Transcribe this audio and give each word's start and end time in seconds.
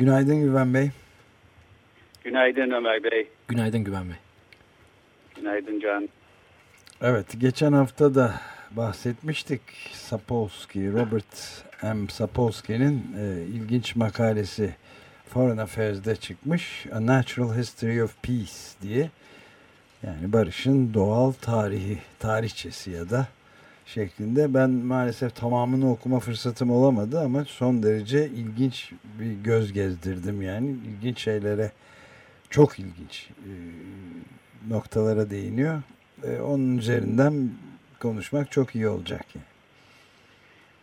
Günaydın 0.00 0.40
Güven 0.40 0.74
Bey. 0.74 0.90
Günaydın 2.24 2.70
Ömer 2.70 3.04
Bey. 3.04 3.28
Günaydın 3.48 3.84
Güven 3.84 4.04
Bey. 4.04 4.16
Günaydın 5.36 5.80
Can. 5.80 6.08
Evet, 7.02 7.26
geçen 7.38 7.72
hafta 7.72 8.14
da 8.14 8.34
bahsetmiştik. 8.70 9.60
Sapolsky, 9.92 10.92
Robert 10.92 11.64
M. 11.82 12.08
Sapolsky'nin 12.08 13.16
e, 13.18 13.42
ilginç 13.42 13.96
makalesi 13.96 14.74
Foreign 15.28 15.58
Affairs'de 15.58 16.16
çıkmış. 16.16 16.86
A 16.92 17.06
Natural 17.06 17.56
History 17.56 18.02
of 18.02 18.22
Peace 18.22 18.52
diye. 18.82 19.10
Yani 20.02 20.32
barışın 20.32 20.94
doğal 20.94 21.32
tarihi, 21.32 21.98
tarihçesi 22.18 22.90
ya 22.90 23.10
da 23.10 23.26
şeklinde. 23.90 24.54
Ben 24.54 24.70
maalesef 24.70 25.36
tamamını 25.36 25.92
okuma 25.92 26.20
fırsatım 26.20 26.70
olamadı 26.70 27.20
ama 27.20 27.44
son 27.44 27.82
derece 27.82 28.26
ilginç 28.26 28.92
bir 29.20 29.32
göz 29.44 29.72
gezdirdim 29.72 30.42
yani. 30.42 30.70
ilginç 30.70 31.18
şeylere, 31.18 31.72
çok 32.50 32.78
ilginç 32.78 33.30
e, 33.30 33.52
noktalara 34.68 35.30
değiniyor. 35.30 35.82
E, 36.24 36.40
onun 36.40 36.78
üzerinden 36.78 37.50
konuşmak 38.00 38.50
çok 38.50 38.74
iyi 38.74 38.88
olacak. 38.88 39.26
Yani. 39.34 39.46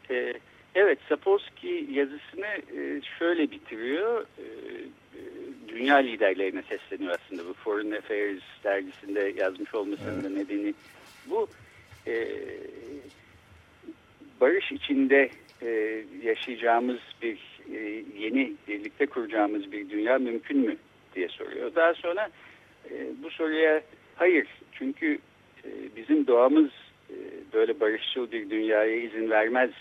Ee, 0.10 0.34
evet, 0.76 1.00
Sapolsky 1.10 1.92
yazısını 1.92 2.46
e, 2.46 3.02
şöyle 3.20 3.52
bitiriyor. 3.52 4.22
E, 4.22 4.46
dünya 5.68 5.96
liderlerine 5.96 6.64
sesleniyor 6.70 7.16
aslında 7.16 7.50
bu 7.50 7.54
Foreign 7.54 7.92
Affairs 7.92 8.44
dergisinde 8.64 9.34
yazmış 9.38 9.76
olmasının 9.76 10.36
evet. 10.36 10.50
nedeni 10.50 10.74
bu. 11.30 11.48
E, 12.08 12.28
barış 14.42 14.72
içinde 14.72 15.30
e, 15.62 16.04
yaşayacağımız 16.24 17.00
bir 17.22 17.40
e, 17.74 18.04
yeni 18.20 18.54
birlikte 18.68 19.06
kuracağımız 19.06 19.72
bir 19.72 19.90
dünya 19.90 20.18
mümkün 20.18 20.58
mü 20.58 20.78
diye 21.16 21.28
soruyor. 21.28 21.76
Daha 21.76 21.94
sonra 21.94 22.30
e, 22.92 22.94
bu 23.24 23.30
soruya 23.30 23.82
hayır 24.16 24.48
çünkü 24.72 25.18
e, 25.66 25.70
bizim 25.96 26.28
doğamız 26.28 26.70
e, 27.10 27.16
böyle 27.54 27.80
barışçıl 27.80 28.32
bir 28.32 28.50
dünyaya 28.50 28.96
izin 28.96 29.30
vermez 29.30 29.72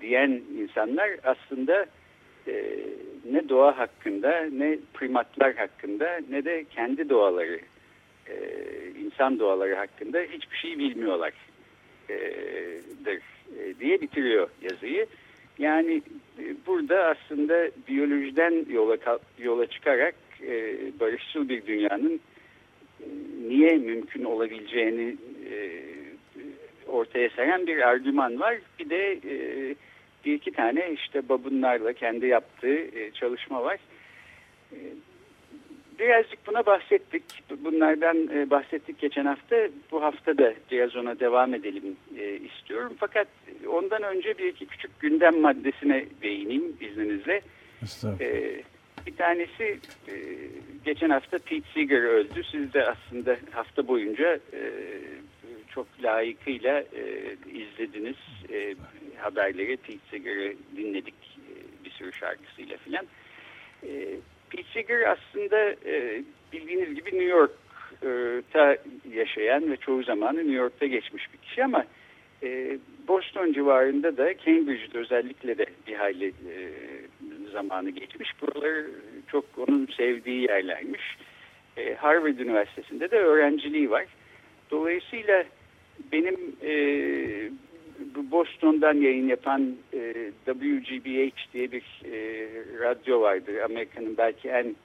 diyen 0.00 0.42
insanlar 0.58 1.10
aslında 1.24 1.86
e, 2.48 2.76
ne 3.30 3.48
doğa 3.48 3.78
hakkında 3.78 4.48
ne 4.52 4.78
primatlar 4.94 5.54
hakkında 5.54 6.20
ne 6.30 6.44
de 6.44 6.64
kendi 6.70 7.08
doğaları 7.08 7.60
e, 8.28 8.34
insan 9.04 9.38
doğaları 9.38 9.74
hakkında 9.74 10.20
hiçbir 10.20 10.56
şey 10.56 10.78
bilmiyorlar 10.78 11.32
e, 12.08 12.14
e, 13.58 13.74
diye 13.80 14.00
bitiriyor 14.00 14.48
yazıyı. 14.62 15.06
Yani 15.58 16.02
e, 16.38 16.54
burada 16.66 17.04
aslında 17.04 17.70
biyolojiden 17.88 18.66
yola 18.70 18.96
yola 19.38 19.66
çıkarak 19.66 20.14
barışçıl 21.00 21.48
bir 21.48 21.66
dünyanın 21.66 22.20
niye 23.48 23.76
mümkün 23.76 24.24
olabileceğini 24.24 25.16
ortaya 26.86 27.28
seren 27.28 27.66
bir 27.66 27.88
argüman 27.88 28.40
var. 28.40 28.56
Bir 28.78 28.90
de 28.90 29.20
bir 30.24 30.34
iki 30.34 30.52
tane 30.52 30.92
işte 30.92 31.28
babunlarla 31.28 31.92
kendi 31.92 32.26
yaptığı 32.26 32.86
çalışma 33.14 33.64
var. 33.64 33.78
Birazcık 35.98 36.46
buna 36.46 36.66
bahsettik. 36.66 37.22
Bunlardan 37.64 38.28
e, 38.28 38.50
bahsettik 38.50 38.98
geçen 38.98 39.24
hafta. 39.24 39.56
Bu 39.90 40.02
hafta 40.02 40.38
da 40.38 40.54
biraz 40.70 40.96
ona 40.96 41.20
devam 41.20 41.54
edelim 41.54 41.96
istiyorum. 42.44 42.92
Fakat 42.98 43.28
ondan 43.68 44.02
önce 44.02 44.38
bir 44.38 44.44
iki 44.44 44.66
küçük 44.66 45.00
gündem 45.00 45.40
maddesine 45.40 46.06
değineyim 46.22 46.76
izninizle. 46.80 47.40
Bir 49.06 49.16
tanesi 49.16 49.78
geçen 50.84 51.10
hafta 51.10 51.38
Pete 51.38 51.68
Seeger 51.74 52.02
öldü. 52.02 52.42
Siz 52.52 52.74
de 52.74 52.86
aslında 52.86 53.36
hafta 53.50 53.88
boyunca 53.88 54.38
çok 55.74 55.86
layıkıyla 56.02 56.84
izlediniz 57.52 58.16
haberleri 59.24 59.76
Pete 59.76 59.98
Seeger'ı 60.10 60.54
dinledik 60.76 61.14
e, 61.38 61.84
bir 61.84 61.90
sürü 61.90 62.12
şarkısıyla 62.12 62.76
filan. 62.76 63.06
E, 63.82 64.16
Seeger 64.72 65.00
aslında 65.00 65.74
e, 65.86 66.22
bildiğiniz 66.52 66.94
gibi 66.94 67.06
New 67.06 67.24
York'ta 67.24 68.76
yaşayan 69.14 69.70
ve 69.72 69.76
çoğu 69.76 70.02
zamanı 70.02 70.38
New 70.38 70.54
York'ta 70.54 70.86
geçmiş 70.86 71.32
bir 71.32 71.38
kişi 71.38 71.64
ama 71.64 71.84
e, 72.42 72.78
Boston 73.08 73.52
civarında 73.52 74.16
da 74.16 74.38
Cambridge'de 74.38 74.98
özellikle 74.98 75.58
de 75.58 75.66
bir 75.86 75.94
hayli 75.94 76.28
e, 76.28 76.54
zamanı 77.52 77.90
geçmiş. 77.90 78.30
Buralar 78.42 78.84
çok 79.28 79.44
onun 79.56 79.88
sevdiği 79.96 80.42
yerlermiş. 80.42 81.16
E, 81.76 81.94
Harvard 81.94 82.38
Üniversitesi'nde 82.38 83.10
de 83.10 83.16
öğrenciliği 83.16 83.90
var. 83.90 84.04
Dolayısıyla 84.70 85.44
benim 86.12 86.56
e, 86.62 86.72
Boston'dan 88.30 88.94
yayın 88.94 89.28
yapan 89.28 89.76
e, 89.92 90.30
WGBH 90.46 91.52
diye 91.52 91.72
bir 91.72 92.02
e, 92.12 92.48
radyo 92.80 93.20
vardı. 93.20 93.64
Amerika'nın 93.64 94.16
belki 94.16 94.48
en 94.48 94.76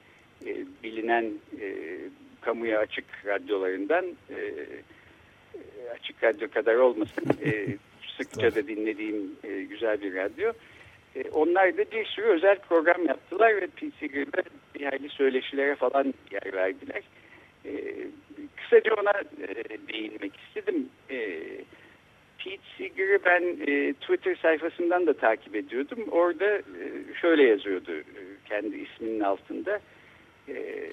e, 0.46 0.56
bilinen 0.82 1.24
e, 1.60 1.74
kamuya 2.40 2.78
açık 2.78 3.04
radyolarından 3.26 4.04
e, 4.30 4.38
açık 5.94 6.24
radyo 6.24 6.50
kadar 6.50 6.74
olmasın 6.74 7.24
e, 7.44 7.66
sıkça 8.16 8.54
da 8.54 8.68
dinlediğim 8.68 9.32
e, 9.44 9.62
güzel 9.62 10.00
bir 10.00 10.14
radyo. 10.14 10.52
E, 11.16 11.30
onlar 11.30 11.76
da 11.76 11.90
bir 11.90 12.04
sürü 12.04 12.26
özel 12.26 12.58
program 12.58 13.06
yaptılar 13.06 13.56
ve 13.56 13.66
PC 13.66 14.06
Grip'e 14.06 14.42
bir 14.74 14.84
hayli 14.84 15.08
söyleşilere 15.08 15.74
falan 15.74 16.14
yer 16.30 16.52
verdiler. 16.52 17.02
E, 17.64 17.72
kısaca 18.56 18.94
ona 18.94 19.12
e, 19.48 19.64
değinmek 19.88 20.32
istedim. 20.36 20.88
E, 21.10 21.38
Pete 22.44 22.62
Seeger'ı 22.78 23.18
ben 23.24 23.42
e, 23.42 23.92
Twitter 23.92 24.34
sayfasından 24.34 25.06
da 25.06 25.12
takip 25.12 25.56
ediyordum. 25.56 25.98
Orada 26.10 26.58
e, 26.58 27.14
şöyle 27.20 27.42
yazıyordu 27.42 27.92
e, 27.92 28.22
kendi 28.48 28.76
isminin 28.76 29.20
altında. 29.20 29.80
E, 30.48 30.90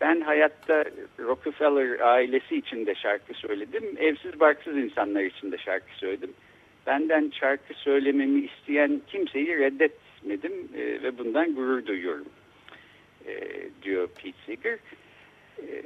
ben 0.00 0.20
hayatta 0.20 0.84
Rockefeller 1.18 2.00
ailesi 2.00 2.56
için 2.56 2.86
de 2.86 2.94
şarkı 2.94 3.34
söyledim. 3.34 3.84
Evsiz 3.98 4.40
barksız 4.40 4.76
insanlar 4.76 5.22
için 5.22 5.52
de 5.52 5.58
şarkı 5.58 5.94
söyledim. 5.96 6.30
Benden 6.86 7.32
şarkı 7.40 7.74
söylememi 7.74 8.40
isteyen 8.40 9.00
kimseyi 9.06 9.58
reddetmedim 9.58 10.68
e, 10.76 11.02
ve 11.02 11.18
bundan 11.18 11.54
gurur 11.54 11.86
duyuyorum 11.86 12.26
e, 13.26 13.40
diyor 13.82 14.08
Pete 14.22 14.38
Seeger. 14.46 14.78
E, 15.58 15.82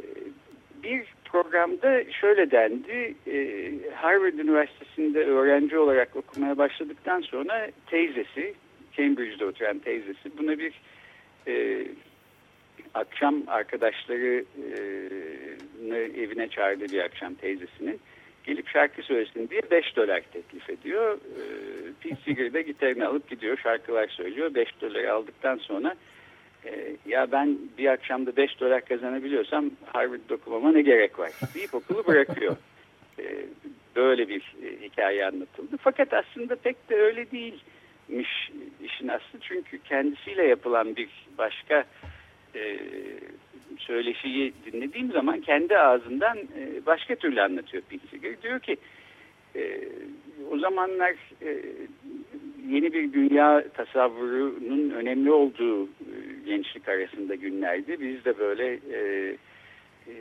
bir 0.83 1.05
programda 1.33 2.13
şöyle 2.13 2.51
dendi. 2.51 3.15
E, 3.27 3.71
Harvard 3.95 4.33
Üniversitesi'nde 4.33 5.25
öğrenci 5.25 5.79
olarak 5.79 6.17
okumaya 6.17 6.59
başladıktan 6.59 7.21
sonra 7.21 7.71
teyzesi, 7.87 8.55
Cambridge'de 8.97 9.45
oturan 9.45 9.79
teyzesi 9.79 10.39
buna 10.39 10.59
bir 10.59 10.73
e, 11.47 11.87
akşam 12.95 13.43
arkadaşlarını 13.47 14.45
evine 15.97 16.49
çağırdı 16.49 16.85
bir 16.85 17.05
akşam 17.05 17.35
teyzesinin. 17.35 18.01
Gelip 18.45 18.69
şarkı 18.69 19.03
söylesin 19.03 19.49
diye 19.49 19.61
5 19.71 19.97
dolar 19.97 20.23
teklif 20.33 20.71
ediyor. 20.71 21.15
E, 21.15 21.43
Pete 22.01 22.17
Seeger 22.25 22.53
de 22.53 22.63
gitarını 22.63 23.09
alıp 23.09 23.31
gidiyor 23.31 23.59
şarkılar 23.59 24.09
söylüyor. 24.09 24.55
5 24.55 24.69
dolar 24.81 25.05
aldıktan 25.05 25.57
sonra 25.57 25.95
e, 26.67 26.97
ya 27.07 27.33
ben 27.33 27.59
bir 27.79 27.87
akşamda 27.87 28.37
5 28.37 28.61
dolar 28.61 28.85
kazanabiliyorsam 28.85 29.71
Harvard'da 29.87 30.35
okumama 30.35 30.73
ne 30.73 30.83
gerek 30.83 31.19
var 31.19 31.31
deyip 31.55 31.75
okulu 31.75 32.07
bırakıyor. 32.07 32.57
E, 33.19 33.25
böyle 33.97 34.29
bir 34.29 34.55
e, 34.65 34.87
hikaye 34.87 35.27
anlatıldı. 35.27 35.77
Fakat 35.81 36.13
aslında 36.13 36.57
pek 36.57 36.91
de 36.91 36.97
öyle 36.97 37.31
değilmiş 37.31 38.51
işin 38.85 39.09
aslı. 39.09 39.39
Çünkü 39.41 39.79
kendisiyle 39.79 40.45
yapılan 40.45 40.97
bir 40.97 41.09
başka 41.39 41.85
söyleşiyi 43.79 44.53
dinlediğim 44.67 45.13
zaman 45.13 45.41
kendi 45.41 45.79
ağzından 45.79 46.39
başka 46.87 47.15
türlü 47.15 47.43
anlatıyor 47.43 47.83
Pete 47.83 48.07
Seeger. 48.07 48.43
Diyor 48.43 48.61
ki 48.61 48.77
o 50.51 50.59
zamanlar 50.59 51.15
yeni 52.69 52.93
bir 52.93 53.13
dünya 53.13 53.69
tasavvurunun 53.69 54.91
önemli 54.91 55.33
olduğu 55.33 55.85
e, 55.85 55.89
gençlik 56.47 56.89
arasında 56.89 57.35
günlerdi. 57.35 58.01
Biz 58.01 58.25
de 58.25 58.39
böyle 58.39 58.73
e, 58.73 59.31
e, 60.09 60.13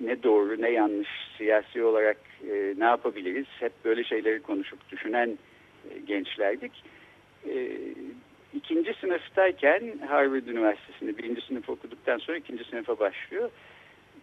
ne 0.00 0.22
doğru 0.22 0.62
ne 0.62 0.70
yanlış 0.70 1.08
siyasi 1.38 1.84
olarak 1.84 2.16
e, 2.50 2.74
ne 2.78 2.84
yapabiliriz 2.84 3.46
hep 3.60 3.72
böyle 3.84 4.04
şeyleri 4.04 4.42
konuşup 4.42 4.90
düşünen 4.90 5.38
e, 5.90 5.98
gençlerdik. 5.98 6.72
E, 7.48 7.68
ikinci 8.54 8.94
sınıftayken 8.94 9.82
Harvard 10.08 10.46
Üniversitesi'nde 10.46 11.18
birinci 11.18 11.40
sınıf 11.40 11.68
okuduktan 11.68 12.18
sonra 12.18 12.36
ikinci 12.36 12.64
sınıfa 12.64 12.98
başlıyor. 12.98 13.50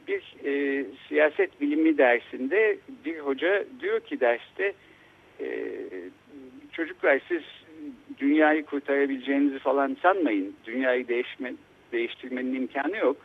Bir 0.07 0.23
e, 0.45 0.85
siyaset 1.07 1.61
bilimi 1.61 1.97
dersinde 1.97 2.77
bir 3.05 3.19
hoca 3.19 3.65
diyor 3.79 3.99
ki 3.99 4.19
derste 4.19 4.73
e, 5.39 5.47
çocuklar 6.79 7.21
siz 7.27 7.41
dünyayı 8.19 8.65
kurtarabileceğinizi 8.65 9.59
falan 9.59 9.97
sanmayın. 10.01 10.55
Dünyayı 10.65 11.07
değişme, 11.07 11.53
değiştirmenin 11.91 12.55
imkanı 12.55 12.97
yok. 12.97 13.17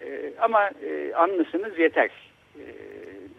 E, 0.00 0.32
ama 0.40 0.70
e, 0.82 1.14
anlasınız 1.14 1.78
yeter. 1.78 2.10
E, 2.56 2.64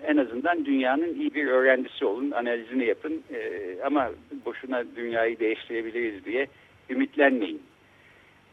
en 0.07 0.17
azından 0.17 0.65
dünyanın 0.65 1.15
iyi 1.15 1.33
bir 1.33 1.47
öğrencisi 1.47 2.05
olun, 2.05 2.31
analizini 2.31 2.85
yapın. 2.85 3.23
E, 3.33 3.63
ama 3.83 4.11
boşuna 4.45 4.83
dünyayı 4.95 5.39
değiştirebiliriz 5.39 6.25
diye 6.25 6.47
ümitlenmeyin 6.89 7.61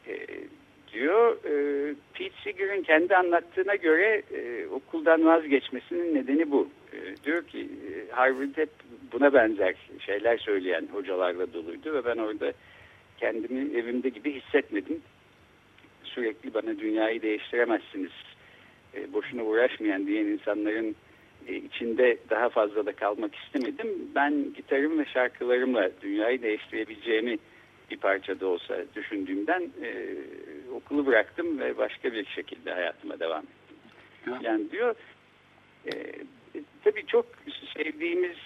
e, 0.08 0.16
diyor. 0.94 1.36
E, 1.44 1.94
Pete 2.14 2.34
Seeger'ın 2.44 2.82
kendi 2.82 3.16
anlattığına 3.16 3.74
göre 3.74 4.22
e, 4.34 4.66
okuldan 4.66 5.24
vazgeçmesinin 5.24 6.14
nedeni 6.14 6.50
bu. 6.50 6.68
E, 6.92 7.24
diyor 7.24 7.42
ki 7.42 7.60
e, 7.60 8.12
Harvard 8.12 8.56
hep 8.56 8.70
buna 9.12 9.32
benzer 9.32 9.74
şeyler 9.98 10.38
söyleyen 10.38 10.88
hocalarla 10.92 11.52
doluydu 11.52 11.94
ve 11.94 12.04
ben 12.04 12.16
orada 12.16 12.52
kendimi 13.18 13.78
evimde 13.78 14.08
gibi 14.08 14.40
hissetmedim. 14.40 15.02
Sürekli 16.04 16.54
bana 16.54 16.78
dünyayı 16.78 17.22
değiştiremezsiniz, 17.22 18.12
e, 18.94 19.12
boşuna 19.12 19.42
uğraşmayan 19.42 20.06
diyen 20.06 20.24
insanların 20.24 20.96
e, 21.48 21.54
içinde 21.54 22.18
daha 22.30 22.48
fazla 22.48 22.86
da 22.86 22.92
kalmak 22.92 23.34
istemedim. 23.34 23.88
Ben 24.14 24.52
gitarım 24.56 24.98
ve 24.98 25.04
şarkılarımla 25.04 25.90
dünyayı 26.02 26.42
değiştirebileceğimi 26.42 27.38
bir 27.90 27.96
parçada 27.96 28.46
olsa 28.46 28.76
düşündüğümden 28.94 29.62
e, 29.82 29.90
okulu 30.74 31.06
bıraktım 31.06 31.58
ve 31.58 31.76
başka 31.76 32.12
bir 32.12 32.24
şekilde 32.24 32.72
hayatıma 32.72 33.20
devam 33.20 33.42
ettim. 33.42 34.34
Yani 34.42 34.70
diyor 34.70 34.94
e, 35.86 35.92
tabii 36.84 37.06
çok 37.06 37.26
sevdiğimiz 37.76 38.36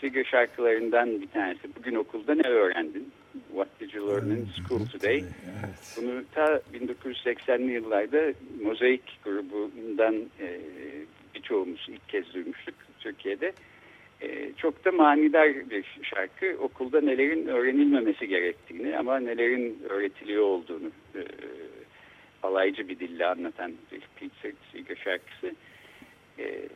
Seeger 0.00 0.24
şarkılarından 0.24 1.20
bir 1.20 1.26
tanesi. 1.26 1.76
Bugün 1.76 1.94
okulda 1.94 2.34
ne 2.34 2.48
öğrendin? 2.48 3.12
What 3.48 3.80
did 3.80 3.92
you 3.94 4.08
learn 4.08 4.30
in 4.30 4.48
school 4.56 4.86
today? 4.86 5.16
Evet. 5.16 5.96
Bunu 5.96 6.24
ta 6.34 6.60
1980'li 6.74 7.72
yıllarda 7.72 8.32
Mozaik 8.62 9.24
grubundan 9.24 10.14
e, 10.40 10.60
birçoğumuz 11.34 11.86
ilk 11.88 12.08
kez 12.08 12.34
duymuştuk 12.34 12.74
Türkiye'de. 13.00 13.52
E, 14.22 14.52
çok 14.56 14.84
da 14.84 14.92
manidar 14.92 15.70
bir 15.70 15.84
şarkı. 16.02 16.56
Okulda 16.60 17.00
nelerin 17.00 17.46
öğrenilmemesi 17.46 18.28
gerektiğini 18.28 18.98
ama 18.98 19.18
nelerin 19.18 19.82
öğretiliyor 19.88 20.42
olduğunu 20.42 20.90
e, 21.14 21.22
alaycı 22.42 22.88
bir 22.88 22.98
dille 22.98 23.26
anlatan 23.26 23.72
bir 23.92 24.02
Pete 24.16 24.52
Seeger 24.72 24.96
şarkısı. 24.96 25.54
E, 26.38 26.68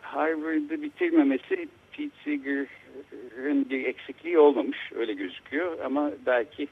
Harvard'ı 0.00 0.82
bitirmemesi 0.82 1.68
Pete 1.92 2.10
Seeger'ın 2.24 3.70
bir 3.70 3.84
eksikliği 3.84 4.38
olmamış 4.38 4.78
öyle 4.94 5.12
gözüküyor 5.12 5.78
ama 5.84 6.10
belki 6.26 6.68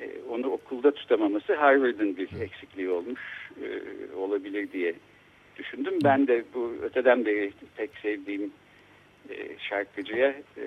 e, 0.00 0.22
onu 0.30 0.46
okulda 0.46 0.90
tutamaması 0.90 1.54
Harvard'ın 1.54 2.16
bir 2.16 2.40
eksikliği 2.40 2.90
olmuş 2.90 3.50
e, 3.62 3.68
olabilir 4.16 4.72
diye 4.72 4.94
düşündüm. 5.56 5.98
Ben 6.04 6.26
de 6.26 6.44
bu 6.54 6.74
öteden 6.82 7.26
beri 7.26 7.52
pek 7.76 7.90
sevdiğim 8.02 8.52
e, 9.30 9.58
şarkıcıya 9.68 10.28
e, 10.56 10.64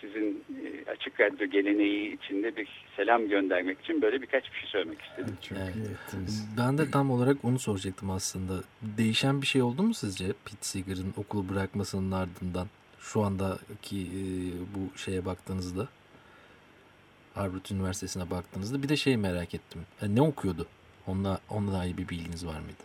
sizin 0.00 0.44
e, 0.64 0.90
açık 0.90 1.20
radyo 1.20 1.46
geleneği 1.46 2.16
içinde 2.16 2.56
bir 2.56 2.68
selam 2.96 3.28
göndermek 3.28 3.80
için 3.80 4.02
böyle 4.02 4.22
birkaç 4.22 4.44
bir 4.52 4.58
şey 4.58 4.68
söylemek 4.70 5.02
istedim. 5.02 5.36
Çok 5.42 5.58
Evet. 5.58 5.76
iyi 5.76 5.84
ettiniz. 5.84 6.48
Ben 6.58 6.78
de 6.78 6.90
tam 6.90 7.10
olarak 7.10 7.44
onu 7.44 7.58
soracaktım 7.58 8.10
aslında. 8.10 8.52
Değişen 8.82 9.42
bir 9.42 9.46
şey 9.46 9.62
oldu 9.62 9.82
mu 9.82 9.94
sizce 9.94 10.26
Pete 10.26 10.56
Seeger'ın 10.60 11.14
okulu 11.16 11.48
bırakmasının 11.48 12.12
ardından? 12.12 12.66
Şu 13.00 13.20
andaki 13.22 13.96
e, 14.00 14.20
bu 14.74 14.98
şeye 14.98 15.24
baktığınızda 15.24 15.88
Harvard 17.34 17.66
Üniversitesi'ne 17.70 18.30
baktığınızda 18.30 18.82
bir 18.82 18.88
de 18.88 18.96
şey 18.96 19.16
merak 19.16 19.54
ettim. 19.54 19.80
Yani 20.02 20.16
ne 20.16 20.22
okuyordu? 20.22 20.66
Onunla, 21.06 21.40
onunla 21.50 21.72
dair 21.72 21.96
bir 21.96 22.08
bilginiz 22.08 22.46
var 22.46 22.60
mıydı? 22.60 22.82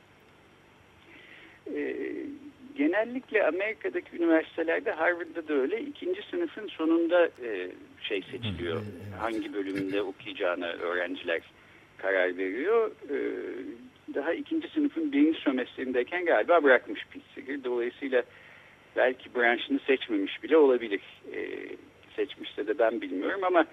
Genellikle 2.78 3.48
Amerika'daki 3.48 4.18
üniversitelerde 4.18 4.92
Harvard'da 4.92 5.48
da 5.48 5.54
öyle 5.54 5.82
ikinci 5.82 6.22
sınıfın 6.32 6.68
sonunda 6.68 7.26
e, 7.26 7.72
şey 8.02 8.22
seçiliyor. 8.22 8.76
Evet. 8.76 9.22
Hangi 9.22 9.54
bölümünde 9.54 10.02
okuyacağına 10.02 10.68
öğrenciler 10.68 11.42
karar 11.98 12.38
veriyor. 12.38 12.92
E, 13.10 13.18
daha 14.16 14.34
ikinci 14.34 14.68
sınıfın 14.68 15.12
birinci 15.12 15.40
sömestrindeyken 15.40 16.26
galiba 16.26 16.64
bırakmış 16.64 17.06
Seeger. 17.36 17.64
Dolayısıyla 17.64 18.24
belki 18.96 19.36
branşını 19.36 19.80
seçmemiş 19.80 20.44
bile 20.44 20.58
olabilir. 20.58 21.02
E, 21.34 21.40
seçmişse 22.16 22.68
de 22.68 22.80
ben 22.80 23.02
bilmiyorum 23.02 23.44
ama 23.44 23.66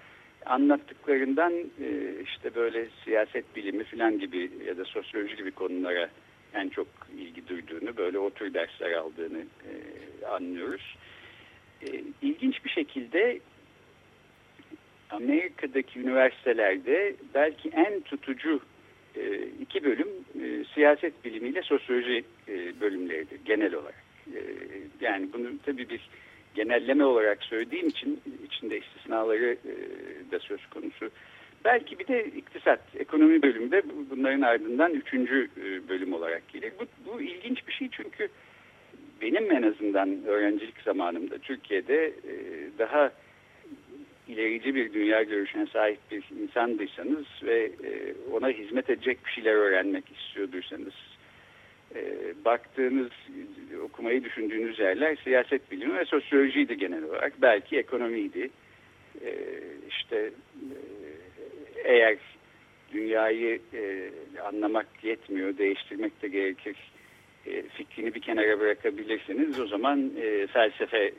anlattıklarından 0.45 1.53
e, 1.53 2.21
işte 2.23 2.55
böyle 2.55 2.87
siyaset 3.03 3.55
bilimi 3.55 3.83
falan 3.83 4.19
gibi 4.19 4.51
ya 4.67 4.77
da 4.77 4.85
sosyoloji 4.85 5.35
gibi 5.35 5.51
konulara 5.51 6.09
en 6.53 6.69
çok 6.69 6.87
ilgi 7.17 7.47
duyduğunu, 7.47 7.97
böyle 7.97 8.19
o 8.19 8.29
tür 8.29 8.53
dersler 8.53 8.91
aldığını 8.91 9.39
e, 9.39 10.25
anlıyoruz. 10.25 10.95
E, 11.81 11.87
ilginç 12.21 12.65
bir 12.65 12.69
şekilde 12.69 13.39
Amerika'daki 15.09 15.99
üniversitelerde 15.99 17.15
belki 17.33 17.69
en 17.69 18.01
tutucu 18.01 18.59
e, 19.15 19.47
iki 19.61 19.83
bölüm 19.83 20.07
e, 20.41 20.65
siyaset 20.73 21.25
bilimiyle 21.25 21.61
sosyoloji 21.61 22.23
e, 22.47 22.81
bölümleridir 22.81 23.39
genel 23.45 23.73
olarak. 23.73 24.03
E, 24.35 24.39
yani 25.01 25.33
bunu 25.33 25.47
tabii 25.65 25.89
bir 25.89 26.09
genelleme 26.55 27.05
olarak 27.05 27.43
söylediğim 27.43 27.87
için 27.87 28.21
içinde 28.45 28.77
istisnaları 28.77 29.57
e, 29.65 29.73
da 30.31 30.39
söz 30.39 30.65
konusu. 30.65 31.09
Belki 31.65 31.99
bir 31.99 32.07
de 32.07 32.25
iktisat, 32.25 32.79
ekonomi 32.99 33.41
bölümü 33.41 33.71
de 33.71 33.83
bunların 34.09 34.41
ardından 34.41 34.93
üçüncü 34.93 35.49
e, 35.57 35.89
bölüm 35.89 36.13
olarak 36.13 36.47
gelir. 36.53 36.73
Bu, 36.79 37.11
bu 37.11 37.21
ilginç 37.21 37.67
bir 37.67 37.73
şey 37.73 37.89
çünkü 37.91 38.27
benim 39.21 39.51
en 39.51 39.63
azından 39.63 40.25
öğrencilik 40.25 40.81
zamanımda 40.81 41.37
Türkiye'de 41.37 42.05
e, 42.05 42.33
daha 42.79 43.11
ilerici 44.27 44.75
bir 44.75 44.93
dünya 44.93 45.23
görüşüne 45.23 45.65
sahip 45.65 45.99
bir 46.11 46.23
insandıysanız 46.43 47.25
ve 47.43 47.63
e, 47.63 48.13
ona 48.31 48.49
hizmet 48.49 48.89
edecek 48.89 49.25
bir 49.25 49.31
şeyler 49.31 49.53
öğrenmek 49.53 50.03
istiyorduysanız 50.17 50.93
baktığınız, 52.45 53.09
okumayı 53.83 54.23
düşündüğünüz 54.23 54.79
yerler 54.79 55.15
siyaset 55.23 55.71
bilimi 55.71 55.95
ve 55.99 56.05
sosyolojiydi 56.05 56.77
genel 56.77 57.03
olarak. 57.03 57.33
Belki 57.41 57.77
ekonomiydi. 57.77 58.49
İşte 59.89 60.31
eğer 61.83 62.17
dünyayı 62.93 63.59
e, 63.73 64.09
anlamak 64.41 64.87
yetmiyor, 65.03 65.57
değiştirmek 65.57 66.21
de 66.21 66.27
gerekir 66.27 66.77
e, 67.45 67.61
fikrini 67.61 68.13
bir 68.15 68.21
kenara 68.21 68.59
bırakabilirsiniz. 68.59 69.59
O 69.59 69.67
zaman 69.67 70.11
e, 70.21 70.47
felsefe 70.47 70.97
e, 71.05 71.11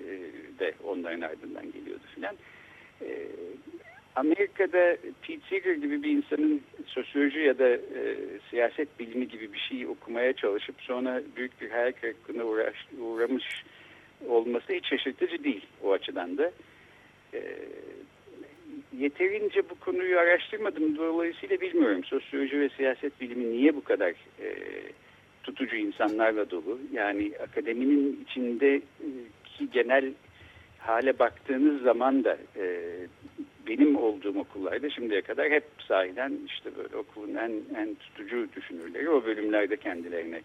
de 0.58 0.74
onların 0.84 1.20
ardından 1.20 1.72
geliyordu 1.72 2.04
filan. 2.14 2.36
E, 3.02 3.08
Amerika'da 4.16 4.96
Pete 5.22 5.40
Seeger 5.48 5.74
gibi 5.74 6.02
bir 6.02 6.10
insanın 6.10 6.62
sosyoloji 6.86 7.38
ya 7.38 7.58
da 7.58 7.68
e, 7.68 8.16
siyaset 8.50 8.98
bilimi 8.98 9.28
gibi 9.28 9.52
bir 9.52 9.58
şey 9.58 9.86
okumaya 9.86 10.32
çalışıp 10.32 10.74
sonra 10.80 11.22
büyük 11.36 11.60
bir 11.60 11.70
hayal 11.70 11.92
kırıklığına 11.92 12.44
uğraş, 12.44 12.76
uğramış 13.00 13.64
olması 14.28 14.72
hiç 14.72 14.86
şaşırtıcı 14.86 15.44
değil 15.44 15.66
o 15.82 15.92
açıdan 15.92 16.38
da. 16.38 16.50
E, 17.34 17.40
yeterince 18.98 19.70
bu 19.70 19.74
konuyu 19.74 20.18
araştırmadım. 20.18 20.96
Dolayısıyla 20.96 21.60
bilmiyorum 21.60 22.04
sosyoloji 22.04 22.60
ve 22.60 22.68
siyaset 22.68 23.20
bilimi 23.20 23.52
niye 23.52 23.76
bu 23.76 23.84
kadar 23.84 24.10
e, 24.40 24.48
tutucu 25.42 25.76
insanlarla 25.76 26.50
dolu. 26.50 26.78
Yani 26.92 27.32
akademinin 27.42 28.24
içindeki 28.28 29.70
genel 29.72 30.12
hale 30.78 31.18
baktığınız 31.18 31.82
zaman 31.82 32.24
da 32.24 32.38
e, 32.56 32.84
benim 33.68 33.96
olduğum 33.96 34.38
okullarda 34.38 34.90
şimdiye 34.90 35.22
kadar 35.22 35.50
hep 35.50 35.64
sahiden 35.88 36.32
işte 36.46 36.70
böyle 36.76 36.96
okulun 36.96 37.34
en, 37.34 37.52
en 37.76 37.94
tutucu 37.94 38.48
düşünürleri 38.56 39.10
o 39.10 39.24
bölümlerde 39.24 39.76
kendilerine 39.76 40.40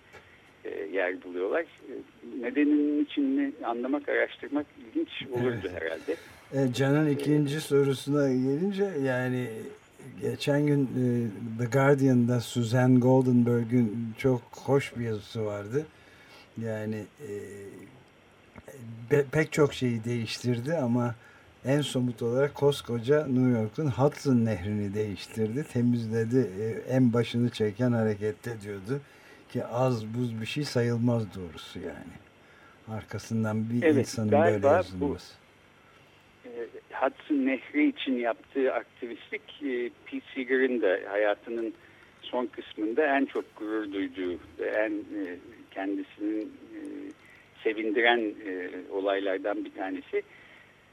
e, 0.65 0.85
yer 0.91 1.23
buluyorlar. 1.23 1.61
E, 1.61 1.93
nedeninin 2.41 3.03
içini 3.03 3.51
anlamak, 3.63 4.09
araştırmak 4.09 4.65
ilginç 4.79 5.09
olurdu 5.31 5.69
Evet. 5.71 5.81
herhalde. 5.81 6.15
E, 6.53 6.73
Can'ın 6.73 7.09
ikinci 7.09 7.61
sorusuna 7.61 8.27
gelince 8.27 8.83
yani 9.03 9.49
geçen 10.21 10.65
gün 10.65 10.83
e, 10.85 11.27
The 11.59 11.65
Guardian'da 11.65 12.41
Suzanne 12.41 12.99
Goldenberg'ün 12.99 14.13
çok 14.17 14.41
hoş 14.55 14.97
bir 14.97 15.03
yazısı 15.05 15.45
vardı. 15.45 15.85
Yani 16.61 17.03
e, 17.21 17.29
be- 19.11 19.25
pek 19.31 19.51
çok 19.51 19.73
şeyi 19.73 20.03
değiştirdi 20.03 20.75
ama 20.75 21.15
en 21.65 21.81
somut 21.81 22.21
olarak 22.21 22.55
koskoca 22.55 23.25
New 23.27 23.49
York'un 23.59 23.87
Hudson 23.87 24.45
Nehri'ni 24.45 24.93
değiştirdi, 24.93 25.65
temizledi. 25.73 26.49
E, 26.61 26.93
en 26.95 27.13
başını 27.13 27.49
çeken 27.49 27.91
harekette 27.91 28.61
diyordu 28.61 28.99
ki 29.53 29.65
az 29.65 30.05
buz 30.13 30.41
bir 30.41 30.45
şey 30.45 30.65
sayılmaz 30.65 31.23
doğrusu 31.35 31.79
yani. 31.79 32.13
Arkasından 32.97 33.69
bir 33.69 33.83
Evet, 33.83 34.07
insanın 34.07 34.31
böyle 34.31 34.63
bu- 34.63 34.67
yazılması. 34.67 35.33
E, 35.33 35.48
Hudson 37.01 37.45
Nehri 37.45 37.89
için 37.89 38.13
yaptığı 38.13 38.73
aktivistlik 38.73 39.41
e, 39.63 39.89
Pete 40.05 40.25
Seeger'ın 40.35 40.81
da 40.81 40.99
hayatının 41.09 41.73
son 42.21 42.45
kısmında 42.45 43.17
en 43.17 43.25
çok 43.25 43.45
gurur 43.57 43.93
duyduğu 43.93 44.39
ve 44.59 44.65
en 44.65 44.91
e, 44.91 45.37
kendisinin 45.71 46.41
e, 46.41 46.79
sevindiren 47.63 48.19
e, 48.19 48.69
olaylardan 48.91 49.65
bir 49.65 49.71
tanesi. 49.71 50.23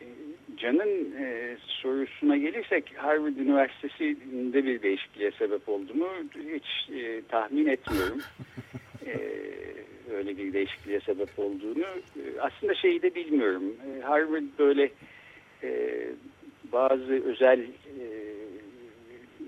E, 0.00 0.06
Can'ın 0.56 1.14
e, 1.20 1.56
sorusuna 1.66 2.36
gelirsek 2.36 2.92
Harvard 2.96 3.36
Üniversitesi'nde 3.36 4.64
bir 4.64 4.82
değişikliğe 4.82 5.30
sebep 5.30 5.68
oldu 5.68 5.94
mu 5.94 6.08
hiç 6.54 6.94
e, 6.94 7.22
tahmin 7.28 7.66
etmiyorum. 7.66 8.20
E, 9.06 9.16
öyle 10.14 10.36
bir 10.36 10.52
değişikliğe 10.52 11.00
sebep 11.00 11.38
olduğunu. 11.38 11.84
E, 12.16 12.40
aslında 12.40 12.74
şeyi 12.74 13.02
de 13.02 13.14
bilmiyorum. 13.14 13.76
E, 13.86 14.00
Harvard 14.00 14.58
böyle 14.58 14.90
e, 15.62 16.00
bazı 16.72 17.12
özel 17.24 17.60
e, 17.60 18.06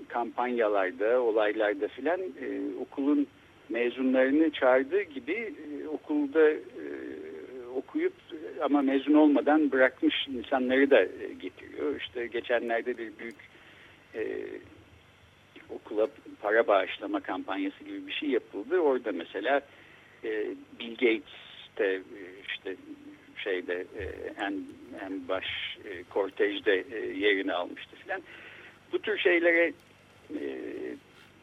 kampanyalarda, 0.07 1.21
olaylarda 1.21 1.87
filan 1.87 2.19
e, 2.19 2.75
okulun 2.81 3.27
mezunlarını 3.69 4.49
çağırdığı 4.49 5.01
gibi 5.01 5.53
e, 5.83 5.87
okulda 5.87 6.49
e, 6.51 6.59
okuyup 7.75 8.13
ama 8.61 8.81
mezun 8.81 9.13
olmadan 9.13 9.71
bırakmış 9.71 10.27
insanları 10.27 10.89
da 10.89 11.01
e, 11.01 11.33
getiriyor. 11.41 12.01
İşte 12.01 12.27
geçenlerde 12.27 12.97
bir 12.97 13.11
büyük 13.19 13.49
e, 14.15 14.45
okula 15.69 16.07
para 16.41 16.67
bağışlama 16.67 17.19
kampanyası 17.19 17.83
gibi 17.83 18.07
bir 18.07 18.11
şey 18.11 18.29
yapıldı. 18.29 18.79
Orada 18.79 19.11
mesela 19.11 19.61
e, 20.23 20.45
Bill 20.79 20.91
Gates 20.91 21.39
de 21.77 21.95
e, 21.95 22.21
işte 22.47 22.75
şeyde 23.43 23.85
e, 23.97 24.03
en 24.45 24.53
en 25.05 25.27
baş 25.27 25.45
e, 25.85 26.03
kortejde 26.03 26.83
e, 26.91 26.97
yerini 27.17 27.53
almıştı 27.53 27.95
filan. 27.95 28.21
Bu 28.93 28.99
tür 28.99 29.17
şeylere 29.17 29.73
e, 30.39 30.41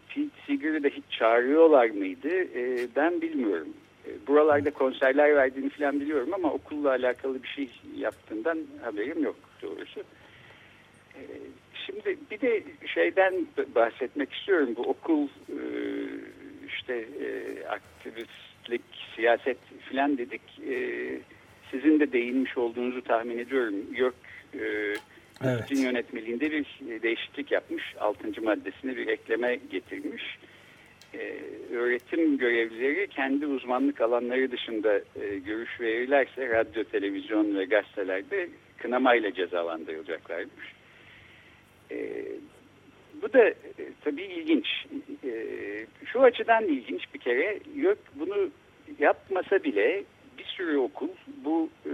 Pete 0.08 0.28
Seeger'ı 0.46 0.82
da 0.82 0.88
hiç 0.88 1.04
çağırıyorlar 1.10 1.90
mıydı? 1.90 2.28
E, 2.28 2.88
ben 2.96 3.20
bilmiyorum. 3.22 3.68
E, 4.06 4.26
buralarda 4.26 4.70
konserler 4.70 5.36
verdiğini 5.36 5.68
filan 5.68 6.00
biliyorum 6.00 6.34
ama 6.34 6.52
okulla 6.52 6.90
alakalı 6.90 7.42
bir 7.42 7.48
şey 7.48 7.70
yaptığından 7.96 8.58
haberim 8.82 9.24
yok 9.24 9.36
doğrusu. 9.62 10.00
E, 11.14 11.22
şimdi 11.86 12.18
bir 12.30 12.40
de 12.40 12.62
şeyden 12.86 13.46
bahsetmek 13.74 14.32
istiyorum. 14.32 14.74
Bu 14.76 14.82
okul 14.82 15.28
e, 15.48 15.60
işte 16.68 17.08
aktivistlik, 17.68 18.82
siyaset 19.16 19.58
filan 19.88 20.18
dedik. 20.18 20.42
E, 20.68 20.76
sizin 21.70 22.00
de 22.00 22.12
değinmiş 22.12 22.58
olduğunuzu 22.58 23.02
tahmin 23.02 23.38
ediyorum. 23.38 23.74
Yok 23.94 24.14
e, 24.54 24.94
Evet. 25.44 25.70
Yönetmeliğinde 25.70 26.50
bir 26.50 26.66
değişiklik 27.02 27.52
yapmış. 27.52 27.96
Altıncı 28.00 28.42
maddesine 28.42 28.96
bir 28.96 29.06
ekleme 29.06 29.58
getirmiş. 29.70 30.38
Ee, 31.14 31.40
öğretim 31.74 32.38
görevlileri 32.38 33.08
kendi 33.08 33.46
uzmanlık 33.46 34.00
alanları 34.00 34.52
dışında 34.52 34.96
e, 34.96 35.38
görüş 35.46 35.80
verirlerse 35.80 36.48
radyo, 36.48 36.84
televizyon 36.84 37.56
ve 37.56 37.64
gazetelerde 37.64 38.48
kınamayla 38.78 39.34
cezalandırılacaklarmış. 39.34 40.72
Ee, 41.90 42.24
bu 43.22 43.32
da 43.32 43.48
e, 43.48 43.54
tabii 44.04 44.22
ilginç. 44.22 44.66
Ee, 45.24 45.86
şu 46.04 46.22
açıdan 46.22 46.64
ilginç 46.64 47.14
bir 47.14 47.18
kere. 47.18 47.58
Yok 47.76 47.98
bunu 48.14 48.50
yapmasa 48.98 49.64
bile 49.64 50.04
bir 50.38 50.44
sürü 50.44 50.76
okul 50.76 51.08
bu 51.44 51.70
e, 51.86 51.92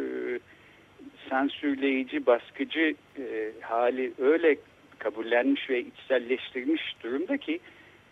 sansürleyici, 1.30 2.26
baskıcı 2.26 2.94
e, 3.18 3.52
hali 3.60 4.12
öyle 4.18 4.56
kabullenmiş 4.98 5.70
ve 5.70 5.80
içselleştirmiş 5.80 6.96
durumda 7.02 7.36
ki 7.36 7.60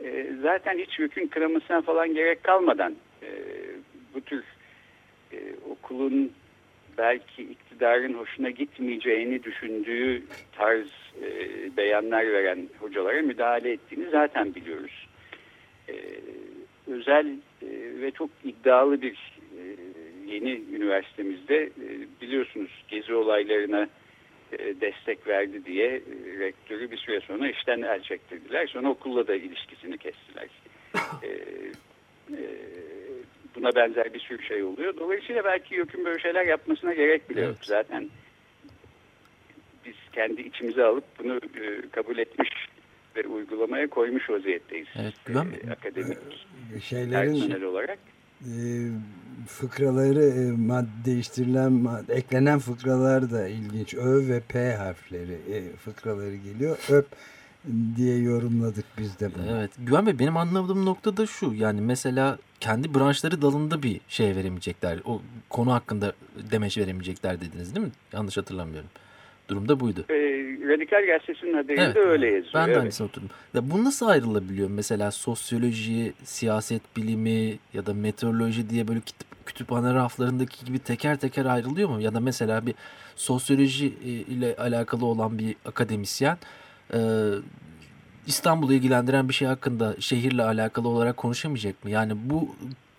e, 0.05 0.27
zaten 0.43 0.79
hiç 0.79 0.99
yükün 0.99 1.27
kırılmasına 1.27 1.83
falan 1.83 2.15
gerek 2.15 2.45
kalmadan 2.45 2.97
e, 3.23 3.29
bu 4.15 4.21
tür 4.21 4.45
e, 5.33 5.39
okulun 5.71 6.33
belki 6.99 7.43
iktidarın 7.43 8.15
hoşuna 8.15 8.51
gitmeyeceğini 8.51 9.45
düşündüğü 9.45 10.23
tarz 10.53 10.89
e, 11.23 11.31
beyanlar 11.77 12.33
veren 12.33 12.69
hocalara 12.79 13.23
müdahale 13.23 13.73
ettiğini 13.73 14.11
zaten 14.11 14.55
biliyoruz. 14.55 15.09
E, 15.89 15.95
özel 16.87 17.27
e, 17.63 17.67
ve 18.01 18.11
çok 18.11 18.31
iddialı 18.45 19.03
bir 19.03 19.40
yeni 20.31 20.63
üniversitemizde 20.77 21.57
e, 21.57 21.89
biliyorsunuz 22.21 22.71
gezi 22.89 23.15
olaylarına 23.15 23.89
e, 24.53 24.59
destek 24.81 25.27
verdi 25.27 25.65
diye 25.65 25.87
e, 25.87 26.39
rektörü 26.39 26.91
bir 26.91 26.97
süre 26.97 27.21
sonra 27.21 27.51
işten 27.51 27.83
el 27.83 28.03
çektirdiler. 28.03 28.67
Sonra 28.67 28.89
okulla 28.89 29.27
da 29.27 29.35
ilişkisini 29.35 29.99
kestiler. 29.99 30.49
Buna 33.55 33.75
benzer 33.75 34.15
bir 34.15 34.21
sürü 34.21 34.43
şey 34.43 34.63
oluyor. 34.63 34.97
Dolayısıyla 34.97 35.45
belki 35.45 35.75
YÖK'ün 35.75 36.05
böyle 36.05 36.19
şeyler 36.23 36.47
yapmasına 36.47 36.95
gerek 36.95 37.31
bile 37.31 37.41
yok. 37.41 37.55
Evet. 37.57 37.67
Zaten 37.67 38.09
biz 39.87 39.95
kendi 40.13 40.43
içimize 40.43 40.85
alıp 40.85 41.05
bunu 41.19 41.41
kabul 41.93 42.19
etmiş 42.19 42.49
ve 43.17 43.27
uygulamaya 43.27 43.87
koymuş 43.87 44.31
vaziyetteyiz. 44.31 44.87
Evet, 45.03 45.15
Güven 45.27 45.47
akademik 45.73 46.19
Şeylerin 46.83 47.33
personel 47.33 47.63
olarak. 47.63 47.99
e, 48.41 48.51
fıkraları 49.47 50.25
e, 50.25 50.85
değiştirilen 51.05 51.89
eklenen 52.09 52.59
fıkralar 52.59 53.31
da 53.31 53.49
ilginç. 53.49 53.95
Ö 53.95 54.29
ve 54.29 54.41
P 54.41 54.75
harfleri 54.75 55.33
e, 55.33 55.77
fıkraları 55.77 56.37
geliyor. 56.37 56.79
Öp 56.91 57.07
diye 57.97 58.19
yorumladık 58.19 58.85
biz 58.99 59.21
de 59.21 59.31
bunu. 59.35 59.57
Evet. 59.59 59.71
Güven 59.79 60.07
Bey 60.07 60.19
benim 60.19 60.37
anladığım 60.37 60.85
nokta 60.85 61.17
da 61.17 61.27
şu. 61.27 61.53
Yani 61.55 61.81
mesela 61.81 62.39
kendi 62.61 62.95
branşları 62.95 63.43
dalında 63.43 63.83
bir 63.83 64.01
şey 64.09 64.37
veremeyecekler. 64.37 64.99
O 65.05 65.23
konu 65.51 65.73
hakkında 65.73 66.13
demeç 66.51 66.79
veremeyecekler 66.79 67.41
dediniz 67.41 67.75
değil 67.75 67.87
mi? 67.87 67.93
Yanlış 68.13 68.37
hatırlamıyorum. 68.37 68.91
Durumda 69.49 69.81
buydu. 69.81 70.05
E, 70.11 70.15
Radikal 70.69 71.07
Gazetesi'nin 71.07 71.55
haberinde 71.55 71.83
Evet. 71.85 71.97
öyle 71.97 72.27
yazıyor. 72.27 72.55
Ben 72.55 72.67
de 72.67 72.73
evet. 72.73 72.81
aynısını 72.81 73.07
oturdum. 73.07 73.31
Ya 73.55 73.71
bu 73.71 73.85
nasıl 73.85 74.07
ayrılabiliyor? 74.07 74.71
Mesela 74.71 75.11
sosyoloji, 75.11 76.13
siyaset 76.25 76.83
bilimi 76.97 77.59
ya 77.75 77.87
da 77.87 77.95
meteoroloji 77.95 78.71
diye 78.71 78.89
böyle 78.89 79.01
kitap, 79.01 79.29
kütüphane 79.51 79.95
raflarındaki 79.95 80.65
gibi 80.65 80.79
teker 80.79 81.17
teker 81.17 81.45
ayrılıyor 81.45 81.89
mu? 81.89 82.01
Ya 82.01 82.15
da 82.15 82.21
mesela 82.21 82.67
bir 82.67 82.75
sosyoloji 83.17 83.87
e, 84.05 84.09
ile 84.09 84.57
alakalı 84.57 85.07
olan 85.07 85.39
bir 85.39 85.57
akademisyen 85.65 86.39
e, 86.95 86.99
İstanbul'u 88.27 88.73
ilgilendiren 88.73 89.29
bir 89.29 89.35
şey 89.35 89.49
hakkında 89.49 89.97
şehirle 90.01 90.43
alakalı 90.43 90.89
olarak 90.89 91.17
konuşamayacak 91.17 91.85
mı? 91.85 91.91
Yani 91.91 92.13
bu 92.25 92.57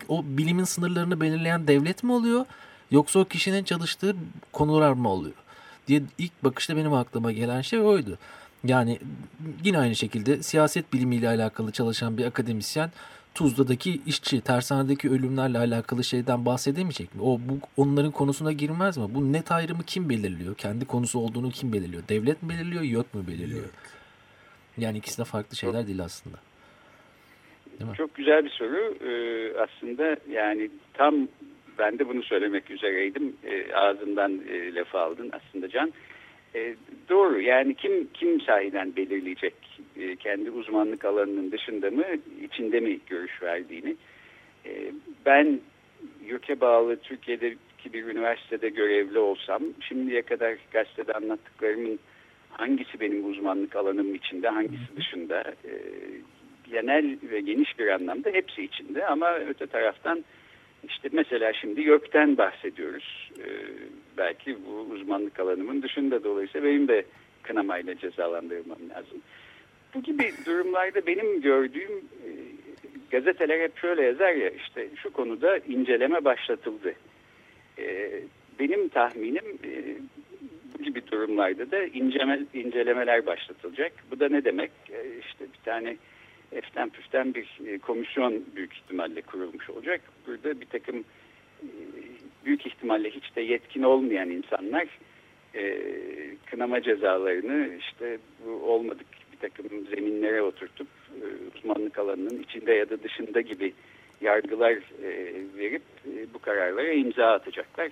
o 0.08 0.24
bilimin 0.24 0.64
sınırlarını 0.64 1.20
belirleyen 1.20 1.68
devlet 1.68 2.02
mi 2.02 2.12
oluyor? 2.12 2.46
Yoksa 2.90 3.18
o 3.18 3.24
kişinin 3.24 3.64
çalıştığı 3.64 4.16
konular 4.52 4.92
mı 4.92 5.08
oluyor? 5.08 5.34
diye 5.88 6.02
ilk 6.18 6.44
bakışta 6.44 6.76
benim 6.76 6.92
aklıma 6.92 7.32
gelen 7.32 7.60
şey 7.60 7.80
oydu. 7.80 8.18
Yani 8.64 8.98
yine 9.64 9.78
aynı 9.78 9.96
şekilde 9.96 10.42
siyaset 10.42 10.92
bilimiyle 10.92 11.28
alakalı 11.28 11.72
çalışan 11.72 12.18
bir 12.18 12.24
akademisyen 12.24 12.92
Tuzla'daki 13.34 14.00
işçi, 14.06 14.40
tersanedeki 14.40 15.10
ölümlerle 15.10 15.58
alakalı 15.58 16.04
şeyden 16.04 16.46
bahsedemeyecek 16.46 17.14
mi? 17.14 17.22
O 17.22 17.38
bu 17.48 17.58
onların 17.76 18.10
konusuna 18.10 18.52
girmez 18.52 18.96
mi? 18.96 19.04
Bu 19.14 19.32
net 19.32 19.52
ayrımı 19.52 19.82
kim 19.82 20.08
belirliyor? 20.08 20.54
Kendi 20.54 20.84
konusu 20.84 21.18
olduğunu 21.18 21.50
kim 21.50 21.72
belirliyor? 21.72 22.02
Devlet 22.08 22.42
mi 22.42 22.48
belirliyor, 22.48 22.82
yok 22.82 23.14
mu 23.14 23.26
belirliyor? 23.28 23.64
Yani 24.78 24.98
ikisi 24.98 25.18
de 25.18 25.24
farklı 25.24 25.56
şeyler 25.56 25.86
değil 25.86 26.02
aslında. 26.04 26.36
Değil 27.78 27.90
mi? 27.90 27.96
Çok 27.96 28.14
güzel 28.14 28.44
bir 28.44 28.50
soru. 28.50 28.94
Ee, 29.00 29.52
aslında 29.60 30.16
yani 30.30 30.70
tam 30.94 31.28
ben 31.78 31.98
de 31.98 32.08
bunu 32.08 32.22
söylemek 32.22 32.70
üzereydim. 32.70 33.36
Ee, 33.44 33.74
ağzından 33.74 34.40
e, 34.48 34.74
lafı 34.74 34.98
aldın 34.98 35.30
aslında 35.32 35.68
Can. 35.68 35.92
Ee, 36.54 36.74
doğru. 37.08 37.40
Yani 37.40 37.74
kim 37.74 38.08
kim 38.14 38.40
sahiden 38.40 38.96
belirleyecek? 38.96 39.54
E, 39.96 40.16
kendi 40.16 40.50
uzmanlık 40.50 41.04
alanının 41.04 41.52
dışında 41.52 41.90
mı 41.90 42.04
içinde 42.44 42.80
mi 42.80 42.98
görüş 43.06 43.42
verdiğini. 43.42 43.96
Ee, 44.66 44.92
ben 45.26 45.60
YÖK'e 46.26 46.60
bağlı 46.60 46.96
Türkiye'deki 46.96 47.92
bir 47.92 48.04
üniversitede 48.04 48.68
görevli 48.68 49.18
olsam 49.18 49.62
şimdiye 49.80 50.22
kadar 50.22 50.56
gazetede 50.70 51.12
anlattıklarımın 51.12 51.98
hangisi 52.50 53.00
benim 53.00 53.30
uzmanlık 53.30 53.76
alanım 53.76 54.14
içinde 54.14 54.48
hangisi 54.48 54.96
dışında? 54.96 55.40
E, 55.40 55.72
genel 56.70 57.16
ve 57.22 57.40
geniş 57.40 57.78
bir 57.78 57.86
anlamda 57.86 58.30
hepsi 58.30 58.62
içinde 58.62 59.06
ama 59.06 59.34
öte 59.34 59.66
taraftan 59.66 60.24
işte 60.88 61.08
mesela 61.12 61.52
şimdi 61.52 61.80
YÖK'ten 61.80 62.38
bahsediyoruz. 62.38 63.30
E, 63.38 63.46
belki 64.16 64.56
bu 64.66 64.92
uzmanlık 64.94 65.40
alanımın 65.40 65.82
dışında 65.82 66.24
dolayısıyla 66.24 66.68
benim 66.68 66.88
de 66.88 67.04
kınamayla 67.42 67.98
cezalandırmam 67.98 68.78
lazım. 68.90 69.22
Bu 69.94 70.02
gibi 70.02 70.32
durumlarda 70.46 71.06
benim 71.06 71.40
gördüğüm 71.40 71.92
e, 71.98 72.28
gazeteler 73.10 73.60
hep 73.60 73.78
şöyle 73.78 74.02
yazar 74.02 74.32
ya 74.32 74.50
işte 74.50 74.88
şu 75.02 75.12
konuda 75.12 75.58
inceleme 75.58 76.24
başlatıldı. 76.24 76.94
E, 77.78 78.12
benim 78.60 78.88
tahminim 78.88 79.58
e, 79.64 79.96
bu 80.74 80.82
gibi 80.82 81.06
durumlarda 81.06 81.70
da 81.70 81.84
inceleme, 81.84 82.40
incelemeler 82.54 83.26
başlatılacak. 83.26 83.92
Bu 84.10 84.20
da 84.20 84.28
ne 84.28 84.44
demek? 84.44 84.70
E, 84.90 85.18
işte 85.18 85.44
bir 85.44 85.64
tane 85.64 85.96
eften 86.52 86.90
püften 86.90 87.34
bir 87.34 87.48
e, 87.66 87.78
komisyon 87.78 88.44
büyük 88.56 88.74
ihtimalle 88.74 89.22
kurulmuş 89.22 89.70
olacak. 89.70 90.00
Burada 90.26 90.60
bir 90.60 90.66
takım 90.66 91.04
e, 91.62 91.68
büyük 92.44 92.66
ihtimalle 92.66 93.10
hiç 93.10 93.36
de 93.36 93.40
yetkin 93.40 93.82
olmayan 93.82 94.30
insanlar 94.30 94.86
e, 95.54 95.78
kınama 96.46 96.82
cezalarını 96.82 97.68
işte 97.78 98.18
bu 98.46 98.50
olmadık 98.50 99.06
bir 99.32 99.48
takım 99.48 99.86
zeminlere 99.86 100.42
oturtup 100.42 100.88
uzmanlık 101.56 101.98
alanının 101.98 102.42
içinde 102.42 102.72
ya 102.72 102.90
da 102.90 103.02
dışında 103.02 103.40
gibi 103.40 103.72
yargılar 104.20 104.78
verip 105.56 105.82
bu 106.34 106.38
kararlara 106.38 106.92
imza 106.92 107.32
atacaklar. 107.32 107.90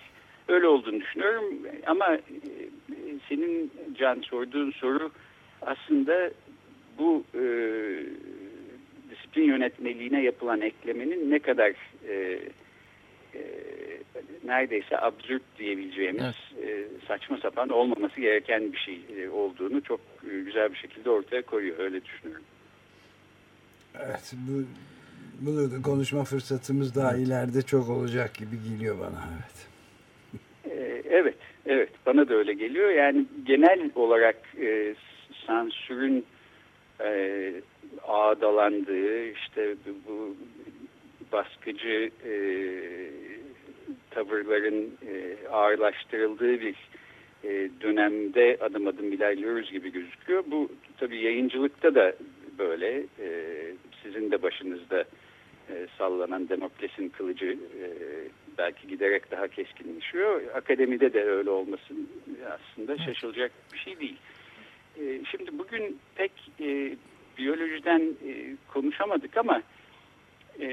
Öyle 0.49 0.67
olduğunu 0.67 1.01
düşünüyorum 1.01 1.59
ama 1.87 2.19
senin 3.29 3.73
Can 3.99 4.21
sorduğun 4.21 4.71
soru 4.71 5.11
aslında 5.63 6.31
bu 6.99 7.25
e, 7.35 7.43
disiplin 9.31 9.49
yönetmeliğine 9.49 10.23
yapılan 10.23 10.61
eklemenin 10.61 11.31
ne 11.31 11.39
kadar 11.39 11.73
e, 12.09 12.39
e, 13.35 13.41
neredeyse 14.45 15.01
absürt 15.01 15.43
diyebileceğimiz 15.59 16.35
evet. 16.63 16.69
e, 16.69 17.07
saçma 17.09 17.39
sapan 17.39 17.69
olmaması 17.69 18.21
gereken 18.21 18.73
bir 18.73 18.79
şey 18.79 19.01
e, 19.17 19.31
olduğunu 19.31 19.83
çok 19.83 20.01
e, 20.01 20.41
güzel 20.41 20.73
bir 20.73 20.77
şekilde 20.77 21.11
ortaya 21.11 21.43
koyuyor. 21.43 21.79
Öyle 21.79 22.05
düşünüyorum. 22.05 22.45
Evet 23.99 24.33
bu 24.49 24.63
bunu 25.41 25.71
da 25.73 25.83
konuşma 25.83 26.25
fırsatımız 26.25 26.95
daha 26.95 27.17
evet. 27.17 27.27
ileride 27.27 27.63
çok 27.63 27.91
olacak 27.91 28.35
gibi 28.35 28.57
geliyor 28.71 28.97
bana. 29.01 29.25
Evet. 29.35 29.69
E, 30.77 31.03
evet, 31.11 31.39
evet. 31.67 31.91
Bana 32.07 32.29
da 32.29 32.35
öyle 32.35 32.53
geliyor. 32.53 32.91
Yani 32.91 33.27
genel 33.47 33.91
olarak 33.95 34.37
e, 34.61 34.95
sansürün 35.47 36.25
e, 37.05 37.53
ağdalandığı, 38.09 39.25
işte 39.25 39.75
bu, 40.09 40.37
baskıcı 41.33 42.11
e, 42.25 42.35
tavırların 44.11 44.91
e, 45.07 45.49
ağırlaştırıldığı 45.49 46.61
bir 46.61 46.75
e, 47.45 47.71
dönemde 47.81 48.59
adım 48.61 48.87
adım 48.87 49.13
ilerliyoruz 49.13 49.73
gibi 49.73 49.93
gözüküyor. 49.93 50.45
Bu 50.47 50.69
tabii 50.99 51.25
yayıncılıkta 51.25 51.95
da 51.95 52.13
böyle. 52.59 53.03
E, 53.21 53.31
sizin 54.03 54.31
de 54.31 54.43
başınızda 54.43 55.05
e, 55.71 55.87
sallanan 55.99 56.49
demokrasinin 56.49 57.09
kılıcı 57.09 57.47
e, 57.47 57.87
belki 58.59 58.89
giderek 58.89 59.31
daha 59.31 59.49
keskinleşiyor. 59.49 60.43
Akademide 60.55 61.13
de 61.13 61.25
öyle 61.25 61.51
olması 61.51 61.95
aslında 62.51 62.99
şaşılacak 62.99 63.53
bir 63.73 63.79
şey 63.79 64.01
değil. 64.01 64.17
E, 65.01 65.21
şimdi 65.31 65.59
bugün 65.59 65.99
pek 66.15 66.33
e, 66.61 66.97
biyolojiden 67.39 68.01
e, 68.01 68.57
konuşamadık 68.73 69.37
ama 69.37 69.63
e, 70.61 70.69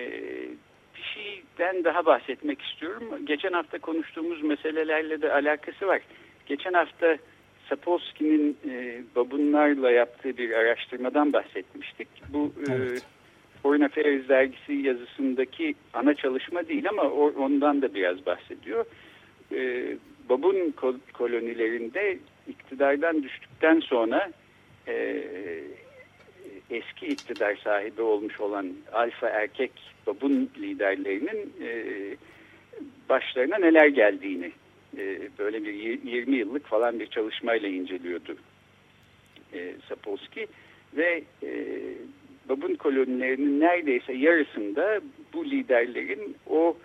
bir 0.96 1.04
şeyden 1.16 1.84
daha 1.84 2.06
bahsetmek 2.06 2.62
istiyorum. 2.62 3.04
Geçen 3.26 3.54
hafta 3.54 3.80
konuştuğumuz 3.80 4.44
meselelerle 4.44 5.22
de 5.22 5.34
alakası 5.34 5.88
var. 5.88 6.02
Geçen 6.46 6.74
hafta 6.74 7.18
Sapolsky'nin 7.70 8.58
e, 8.70 9.02
babunlarla 9.16 9.92
yaptığı 9.92 10.38
bir 10.38 10.52
araştırmadan 10.52 11.34
bahsetmiştik. 11.34 12.08
Bu 12.30 12.54
e, 12.70 12.74
evet. 12.74 12.98
e, 12.98 13.62
Foreign 13.64 13.82
Affairs 13.82 14.30
dergisi 14.30 14.74
yazısındaki 14.74 15.76
ana 15.94 16.14
çalışma 16.14 16.68
değil 16.68 16.90
ama 16.90 17.02
ondan 17.38 17.82
da 17.82 17.94
biraz 17.94 18.26
bahsediyor. 18.26 18.86
E, 19.52 19.88
babun 20.30 20.74
kolonilerinde 21.14 22.18
iktidardan 22.48 23.24
düştükten 23.24 23.80
sonra 23.80 24.32
e, 24.88 25.24
eski 26.70 27.08
iktidar 27.08 27.56
sahibi 27.56 28.02
olmuş 28.02 28.40
olan 28.40 28.74
alfa 28.94 29.30
erkek 29.30 29.72
babun 30.08 30.50
liderlerinin 30.58 31.54
e, 31.62 31.72
başlarına 33.10 33.58
neler 33.58 33.88
geldiğini 33.88 34.52
e, 34.98 35.30
böyle 35.40 35.64
bir 35.64 35.74
20 36.04 36.36
yıllık 36.38 36.66
falan 36.66 37.00
bir 37.00 37.08
çalışmayla 37.08 37.70
inceliyordu 37.70 38.36
e, 39.54 39.74
Sapolsky. 39.90 40.48
Ve 40.98 41.24
e, 41.44 41.52
babun 42.50 42.76
kolonilerinin 42.76 43.60
neredeyse 43.60 44.14
yarısında 44.14 45.02
bu 45.34 45.46
liderlerin 45.46 46.36
o 46.50 46.78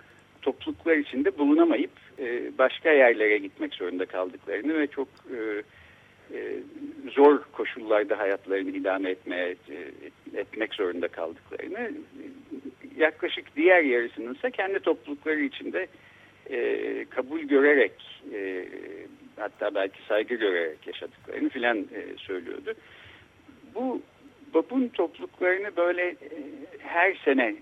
topluluklar 0.43 0.97
içinde 0.97 1.39
bulunamayıp 1.39 1.91
e, 2.19 2.59
başka 2.59 2.91
yerlere 2.91 3.39
gitmek 3.39 3.75
zorunda 3.75 4.07
kaldıklarını 4.07 4.79
ve 4.79 4.87
çok 4.87 5.09
e, 5.09 5.63
e, 6.37 6.59
zor 7.15 7.43
koşullarda 7.53 8.19
hayatlarını 8.19 8.71
idame 8.71 9.11
etmeye 9.11 9.57
etmek 10.35 10.75
zorunda 10.75 11.09
kaldıklarını 11.09 11.91
yaklaşık 12.97 13.57
diğer 13.57 13.83
yarısının 13.83 14.35
ise 14.35 14.51
kendi 14.51 14.81
toplulukları 14.81 15.41
içinde 15.41 15.87
kabul 17.11 17.41
görerek 17.41 17.93
hatta 19.37 19.75
belki 19.75 20.03
saygı 20.09 20.35
görerek 20.35 20.87
yaşadıklarını 20.87 21.49
filan 21.49 21.87
söylüyordu. 22.17 22.75
Bu 23.75 24.03
babun 24.55 24.89
topluluklarını 24.89 25.77
böyle 25.77 26.17
her 26.79 27.15
sene 27.25 27.55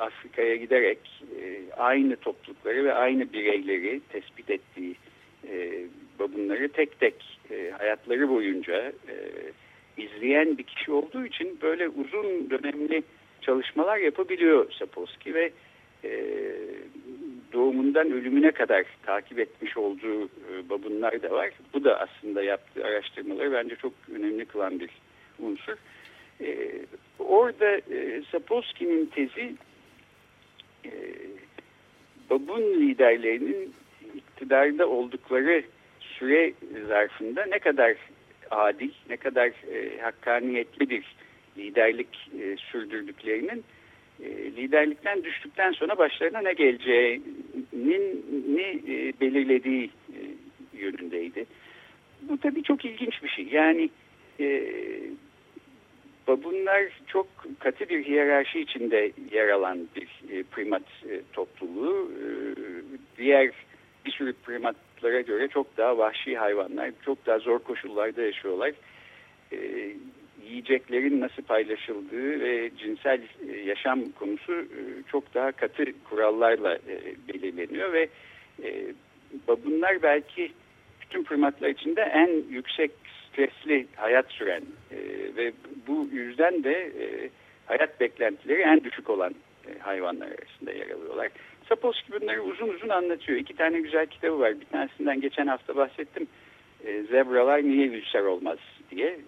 Afrika'ya 0.00 0.56
giderek 0.56 0.98
e, 1.40 1.72
aynı 1.76 2.16
toplulukları 2.16 2.84
ve 2.84 2.94
aynı 2.94 3.32
bireyleri 3.32 4.00
tespit 4.12 4.50
ettiği 4.50 4.96
e, 5.48 5.84
babunları 6.18 6.68
tek 6.68 7.00
tek 7.00 7.38
e, 7.50 7.70
hayatları 7.78 8.28
boyunca 8.28 8.92
e, 9.08 9.16
izleyen 9.96 10.58
bir 10.58 10.62
kişi 10.62 10.92
olduğu 10.92 11.24
için 11.24 11.58
böyle 11.62 11.88
uzun 11.88 12.50
dönemli 12.50 13.02
çalışmalar 13.40 13.96
yapabiliyor 13.96 14.72
Sapolsky 14.72 15.34
ve 15.34 15.50
doğumundan 17.52 18.12
ölümüne 18.12 18.50
kadar 18.50 18.84
takip 19.02 19.38
etmiş 19.38 19.76
olduğu 19.76 20.28
babunlar 20.70 21.22
da 21.22 21.30
var. 21.30 21.50
Bu 21.74 21.84
da 21.84 22.00
aslında 22.00 22.42
yaptığı 22.42 22.84
araştırmaları 22.84 23.52
bence 23.52 23.76
çok 23.76 23.92
önemli 24.14 24.44
kılan 24.44 24.80
bir 24.80 24.90
unsur. 25.38 25.76
Orada 27.18 27.76
e, 27.76 28.22
Sapolsky'nin 28.32 29.06
tezi 29.06 29.54
babun 32.30 32.62
liderlerinin 32.62 33.74
iktidarda 34.14 34.88
oldukları 34.88 35.62
süre 36.00 36.52
zarfında 36.88 37.46
ne 37.46 37.58
kadar 37.58 37.96
adil, 38.50 38.90
ne 39.10 39.16
kadar 39.16 39.46
e, 39.46 40.00
hakkaniyetli 40.00 40.90
bir 40.90 41.04
liderlik 41.58 42.30
e, 42.40 42.56
sürdürdüklerinin 42.56 43.64
e, 44.22 44.28
liderlikten 44.30 45.24
düştükten 45.24 45.72
sonra 45.72 45.98
başlarına 45.98 46.40
ne 46.40 46.52
geleceğinin 46.52 48.24
e, 48.88 49.12
belirlediği 49.20 49.90
e, 50.08 50.18
yönündeydi. 50.78 51.46
Bu 52.22 52.38
tabii 52.38 52.62
çok 52.62 52.84
ilginç 52.84 53.22
bir 53.22 53.28
şey. 53.28 53.48
Yani 53.52 53.90
e, 54.40 54.72
babunlar 56.28 56.82
çok 57.06 57.26
katı 57.58 57.88
bir 57.88 58.04
hiyerarşi 58.04 58.60
içinde 58.60 59.12
yer 59.32 59.48
alan 59.48 59.78
bir 59.96 60.36
e, 60.36 60.42
primat 60.42 60.82
e, 60.82 61.20
topluluğu. 61.32 62.10
E, 62.10 62.24
diğer 63.18 63.50
bir 64.06 64.10
sürü 64.10 64.32
primatlara 64.32 65.20
göre 65.20 65.48
çok 65.48 65.76
daha 65.76 65.98
vahşi 65.98 66.38
hayvanlar, 66.38 66.90
çok 67.04 67.26
daha 67.26 67.38
zor 67.38 67.58
koşullarda 67.58 68.22
yaşıyorlar. 68.22 68.72
Yiyeceklerin 70.48 71.20
nasıl 71.20 71.42
paylaşıldığı 71.42 72.40
ve 72.40 72.70
cinsel 72.78 73.20
yaşam 73.64 74.12
konusu 74.12 74.64
çok 75.10 75.34
daha 75.34 75.52
katı 75.52 75.84
kurallarla 76.04 76.78
belirleniyor 77.28 77.92
ve 77.92 78.08
bunlar 79.64 80.02
belki 80.02 80.52
bütün 81.02 81.24
primatlar 81.24 81.68
içinde 81.68 82.02
en 82.02 82.28
yüksek 82.50 82.90
stresli 83.32 83.86
hayat 83.96 84.30
süren 84.30 84.62
ve 85.36 85.52
bu 85.86 86.08
yüzden 86.12 86.64
de 86.64 86.90
hayat 87.66 88.00
beklentileri 88.00 88.60
en 88.60 88.84
düşük 88.84 89.10
olan 89.10 89.34
e, 89.68 89.78
hayvanlar 89.78 90.26
arasında 90.26 90.72
yer 90.72 90.90
alıyorlar. 90.90 91.28
Sapolsky 91.68 92.20
bunları 92.20 92.42
uzun 92.42 92.68
uzun 92.68 92.88
anlatıyor. 92.88 93.38
İki 93.38 93.56
tane 93.56 93.80
güzel 93.80 94.06
kitabı 94.06 94.40
var. 94.40 94.60
Bir 94.60 94.66
tanesinden 94.66 95.20
geçen 95.20 95.46
hafta 95.46 95.76
bahsettim. 95.76 96.26
E, 96.84 97.02
zebralar 97.02 97.62
niye 97.62 97.86
ülser 97.86 98.22
olmaz 98.22 98.58
diye 98.90 99.20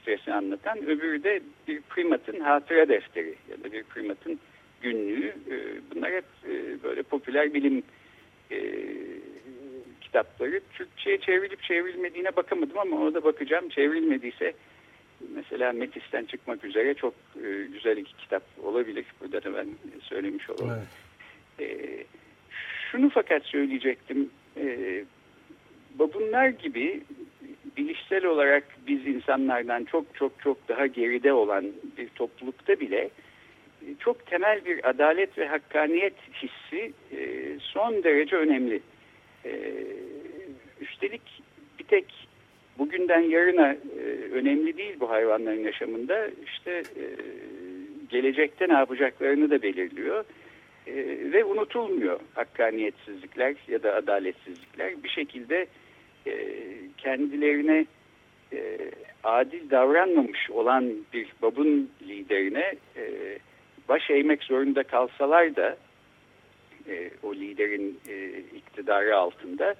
stresi 0.00 0.32
anlatan. 0.32 0.78
Öbürü 0.78 1.22
de 1.24 1.40
bir 1.68 1.80
primatın 1.80 2.40
hatıra 2.40 2.88
defteri 2.88 3.34
ya 3.50 3.64
da 3.64 3.72
bir 3.72 3.82
primatın 3.82 4.40
günlüğü. 4.82 5.28
E, 5.28 5.56
bunlar 5.94 6.12
hep 6.12 6.24
e, 6.48 6.82
böyle 6.82 7.02
popüler 7.02 7.54
bilim 7.54 7.82
e, 8.50 8.58
kitapları. 10.10 10.60
Türkçe'ye 10.72 11.18
çevrilip 11.18 11.62
çevrilmediğine 11.62 12.36
bakamadım 12.36 12.78
ama 12.78 12.96
ona 12.96 13.14
da 13.14 13.24
bakacağım. 13.24 13.68
Çevrilmediyse 13.68 14.52
mesela 15.34 15.72
Metis'ten 15.72 16.24
çıkmak 16.24 16.64
üzere 16.64 16.94
çok 16.94 17.14
e, 17.36 17.48
güzel 17.72 17.96
iki 17.96 18.16
kitap 18.16 18.42
olabilir. 18.62 19.04
Burada 19.20 19.44
da 19.44 19.54
ben 19.54 19.68
söylemiş 20.02 20.50
olalım. 20.50 20.78
Evet. 21.58 21.70
E, 21.70 21.96
şunu 22.90 23.10
fakat 23.10 23.44
söyleyecektim. 23.44 24.30
E, 24.56 25.04
babunlar 25.98 26.48
gibi 26.48 27.02
bilişsel 27.76 28.24
olarak 28.24 28.64
biz 28.86 29.06
insanlardan 29.06 29.84
çok 29.84 30.14
çok 30.14 30.40
çok 30.42 30.68
daha 30.68 30.86
geride 30.86 31.32
olan 31.32 31.66
bir 31.98 32.08
toplulukta 32.08 32.80
bile 32.80 33.10
çok 33.98 34.26
temel 34.26 34.64
bir 34.64 34.88
adalet 34.88 35.38
ve 35.38 35.46
hakkaniyet 35.46 36.14
hissi 36.42 36.92
son 37.60 38.02
derece 38.04 38.36
önemli. 38.36 38.80
Üstelik 41.02 41.42
bir 41.78 41.84
tek 41.84 42.04
bugünden 42.78 43.20
yarına 43.20 43.72
e, 43.72 44.04
önemli 44.32 44.76
değil 44.76 44.96
bu 45.00 45.10
hayvanların 45.10 45.64
yaşamında. 45.64 46.28
İşte 46.46 46.70
e, 46.70 47.04
gelecekte 48.08 48.68
ne 48.68 48.72
yapacaklarını 48.72 49.50
da 49.50 49.62
belirliyor. 49.62 50.24
E, 50.86 50.94
ve 51.32 51.44
unutulmuyor 51.44 52.20
hakkaniyetsizlikler 52.34 53.54
ya 53.68 53.82
da 53.82 53.94
adaletsizlikler. 53.94 55.02
Bir 55.02 55.08
şekilde 55.08 55.66
e, 56.26 56.32
kendilerine 56.98 57.86
e, 58.52 58.78
adil 59.24 59.70
davranmamış 59.70 60.50
olan 60.50 60.92
bir 61.12 61.28
babun 61.42 61.90
liderine 62.02 62.74
e, 62.96 63.04
baş 63.88 64.10
eğmek 64.10 64.42
zorunda 64.42 64.82
kalsalar 64.82 65.56
da 65.56 65.76
e, 66.88 67.10
o 67.22 67.34
liderin 67.34 68.00
e, 68.08 68.28
iktidarı 68.56 69.16
altında 69.16 69.74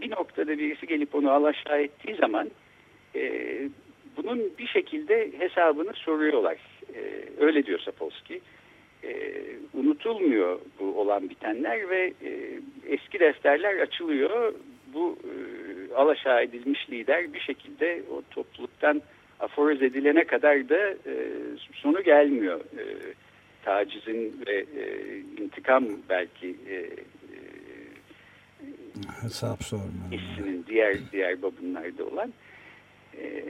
bir 0.00 0.10
noktada 0.10 0.58
birisi 0.58 0.86
gelip 0.86 1.14
onu 1.14 1.30
alaşağı 1.30 1.82
ettiği 1.82 2.16
zaman 2.16 2.50
e, 3.14 3.22
bunun 4.16 4.52
bir 4.58 4.66
şekilde 4.66 5.30
hesabını 5.38 5.92
soruyorlar. 5.92 6.56
E, 6.94 7.00
öyle 7.38 7.66
diyor 7.66 7.78
Sapolsky. 7.78 8.40
E, 9.04 9.42
unutulmuyor 9.74 10.58
bu 10.80 11.00
olan 11.00 11.30
bitenler 11.30 11.90
ve 11.90 12.12
e, 12.24 12.60
eski 12.88 13.20
defterler 13.20 13.78
açılıyor. 13.78 14.54
Bu 14.94 15.18
e, 15.24 15.94
alaşağı 15.94 16.42
edilmiş 16.42 16.90
lider 16.90 17.34
bir 17.34 17.40
şekilde 17.40 18.02
o 18.10 18.22
topluluktan 18.30 19.02
aforoz 19.40 19.82
edilene 19.82 20.24
kadar 20.24 20.68
da 20.68 20.90
e, 20.90 21.14
sonu 21.72 22.02
gelmiyor. 22.02 22.60
E, 22.60 22.84
tacizin 23.64 24.40
ve 24.46 24.56
e, 24.56 25.16
intikam 25.42 25.84
belki 26.08 26.48
e, 26.48 26.76
hesap 29.22 29.64
sorma. 29.64 30.10
Hissinin 30.12 30.64
diğer 30.68 30.96
diğer 31.12 31.42
babınlarda 31.42 32.04
olan 32.04 32.32
e, 33.20 33.44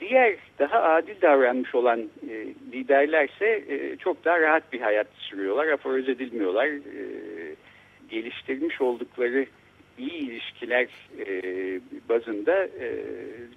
diğer 0.00 0.36
daha 0.58 0.82
adil 0.82 1.20
davranmış 1.22 1.74
olan 1.74 2.00
e, 2.30 2.46
liderlerse 2.72 3.64
e, 3.68 3.96
çok 3.96 4.24
daha 4.24 4.40
rahat 4.40 4.72
bir 4.72 4.80
hayat 4.80 5.06
sürüyorlar, 5.18 5.66
aforoz 5.66 6.08
edilmiyorlar. 6.08 6.68
Geliştirmiş 8.08 8.80
oldukları 8.80 9.46
iyi 9.98 10.12
ilişkiler 10.12 10.88
bazında 12.08 12.68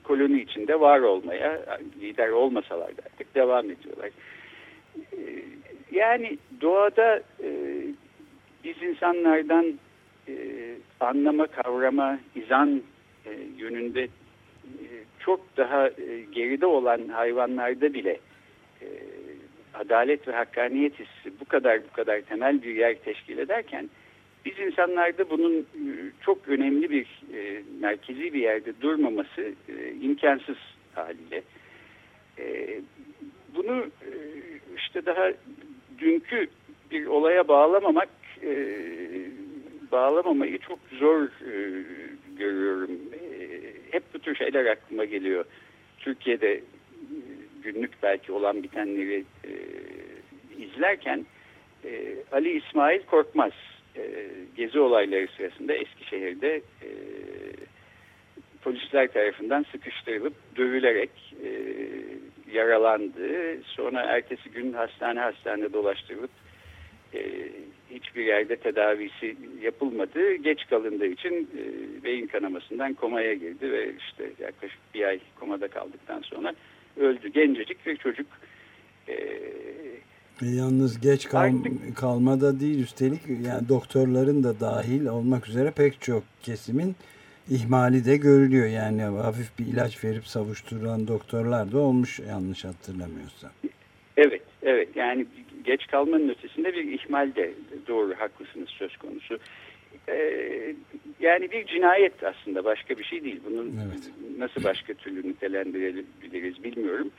koloni 0.04 0.41
içinde 0.41 0.80
var 0.80 0.99
olmaya, 0.99 1.80
lider 2.02 2.30
olmasalar 2.30 2.97
da 2.97 3.02
artık 3.06 3.36
devam 3.36 3.71
ediyorlar. 3.71 4.10
Yani 5.91 6.38
doğada 6.62 7.23
biz 8.63 8.82
insanlardan 8.82 9.73
e, 10.27 10.33
anlama, 10.99 11.47
kavrama, 11.47 12.19
izan 12.36 12.81
e, 13.25 13.31
yönünde 13.57 14.03
e, 14.03 14.09
çok 15.19 15.57
daha 15.57 15.88
e, 15.88 16.21
geride 16.31 16.65
olan 16.65 17.07
hayvanlarda 17.07 17.93
bile 17.93 18.19
e, 18.81 18.88
adalet 19.73 20.27
ve 20.27 20.31
hakkaniyet 20.31 20.93
hissi 20.93 21.39
bu 21.39 21.45
kadar 21.45 21.83
bu 21.83 21.93
kadar 21.93 22.21
temel 22.21 22.63
bir 22.63 22.75
yer 22.75 22.95
teşkil 22.95 23.38
ederken 23.38 23.89
biz 24.45 24.59
insanlarda 24.59 25.29
bunun 25.29 25.59
e, 25.59 25.65
çok 26.25 26.47
önemli 26.47 26.89
bir 26.89 27.07
e, 27.33 27.63
merkezi 27.79 28.33
bir 28.33 28.41
yerde 28.41 28.81
durmaması 28.81 29.41
e, 29.69 29.91
imkansız 30.01 30.57
haliyle. 30.95 31.43
E, 32.39 32.79
bunu 33.55 33.79
e, 33.79 34.12
işte 34.77 35.05
daha 35.05 35.31
dünkü 35.99 36.47
bir 36.91 37.05
olaya 37.05 37.47
bağlamamak 37.47 38.09
e, 38.43 38.51
bağlamamayı 39.93 40.58
çok 40.58 40.79
zor 40.99 41.23
e, 41.23 41.84
görüyorum. 42.38 42.91
E, 43.13 43.49
hep 43.91 44.03
bu 44.13 44.19
tür 44.19 44.36
şeyler 44.36 44.65
aklıma 44.65 45.06
geliyor. 45.06 45.45
Türkiye'de 45.99 46.53
e, 46.53 46.62
günlük 47.63 48.03
belki 48.03 48.32
olan 48.32 48.63
bitenleri 48.63 49.23
e, 49.45 49.51
izlerken 50.63 51.25
e, 51.86 52.15
Ali 52.32 52.58
İsmail 52.58 53.01
Korkmaz 53.01 53.51
e, 53.95 54.27
gezi 54.58 54.79
olayları 54.79 55.27
sırasında 55.38 55.73
Eskişehir'de 55.73 56.56
e, 56.56 56.89
polisler 58.62 59.13
tarafından 59.13 59.65
sıkıştırılıp 59.71 60.34
dövülerek 60.58 61.36
e, 61.43 61.49
yaralandı. 62.53 63.58
Sonra 63.63 64.01
ertesi 64.01 64.49
gün 64.49 64.73
hastane 64.73 65.19
hastane 65.19 65.73
dolaştırılıp 65.73 66.32
e, 67.13 67.49
hiçbir 67.93 68.25
yerde 68.25 68.56
tedavisi 68.56 69.36
yapılmadı. 69.62 70.36
Geç 70.36 70.67
kalındığı 70.69 71.06
için 71.06 71.49
e, 71.58 71.63
beyin 72.03 72.27
kanamasından 72.27 72.93
komaya 72.93 73.34
girdi 73.34 73.71
ve 73.71 73.93
işte 73.99 74.32
yaklaşık 74.39 74.79
bir 74.93 75.03
ay 75.03 75.19
komada 75.39 75.67
kaldıktan 75.67 76.21
sonra 76.21 76.53
öldü. 76.97 77.32
Gencecik 77.32 77.86
bir 77.86 77.97
çocuk. 77.97 78.27
E, 79.08 79.13
e, 80.41 80.45
yalnız 80.45 81.01
geç 81.01 81.29
kal 81.29 81.39
Artık, 81.39 81.97
kalmada 81.97 82.60
değil 82.60 82.79
üstelik 82.79 83.21
yani 83.47 83.69
doktorların 83.69 84.43
da 84.43 84.60
dahil 84.60 85.06
olmak 85.06 85.47
üzere 85.47 85.71
pek 85.71 86.01
çok 86.01 86.23
kesimin 86.41 86.95
ihmali 87.49 88.06
de 88.06 88.17
görülüyor. 88.17 88.67
Yani 88.67 89.01
hafif 89.01 89.60
bir 89.60 89.65
ilaç 89.65 90.03
verip 90.03 90.27
savuşturan 90.27 91.08
doktorlar 91.08 91.71
da 91.71 91.77
olmuş 91.79 92.19
yanlış 92.19 92.65
hatırlamıyorsam. 92.65 93.51
Evet, 94.17 94.41
evet. 94.63 94.89
Yani 94.95 95.25
geç 95.63 95.88
kalmanın 95.88 96.30
ötesinde 96.30 96.73
bir 96.73 96.99
ihmal 96.99 97.36
de 97.36 97.54
doğru 97.88 98.13
haklısınız 98.15 98.69
söz 98.69 98.97
konusu. 98.97 99.39
Ee, 100.10 100.76
yani 101.19 101.52
bir 101.52 101.65
cinayet 101.65 102.23
aslında 102.23 102.63
başka 102.63 102.97
bir 102.97 103.04
şey 103.04 103.23
değil. 103.23 103.39
Bunun 103.45 103.65
evet. 103.65 104.12
nasıl 104.38 104.63
başka 104.63 104.93
türlü 104.93 105.30
nitelendirebiliriz 105.30 106.63
bilmiyorum. 106.63 107.12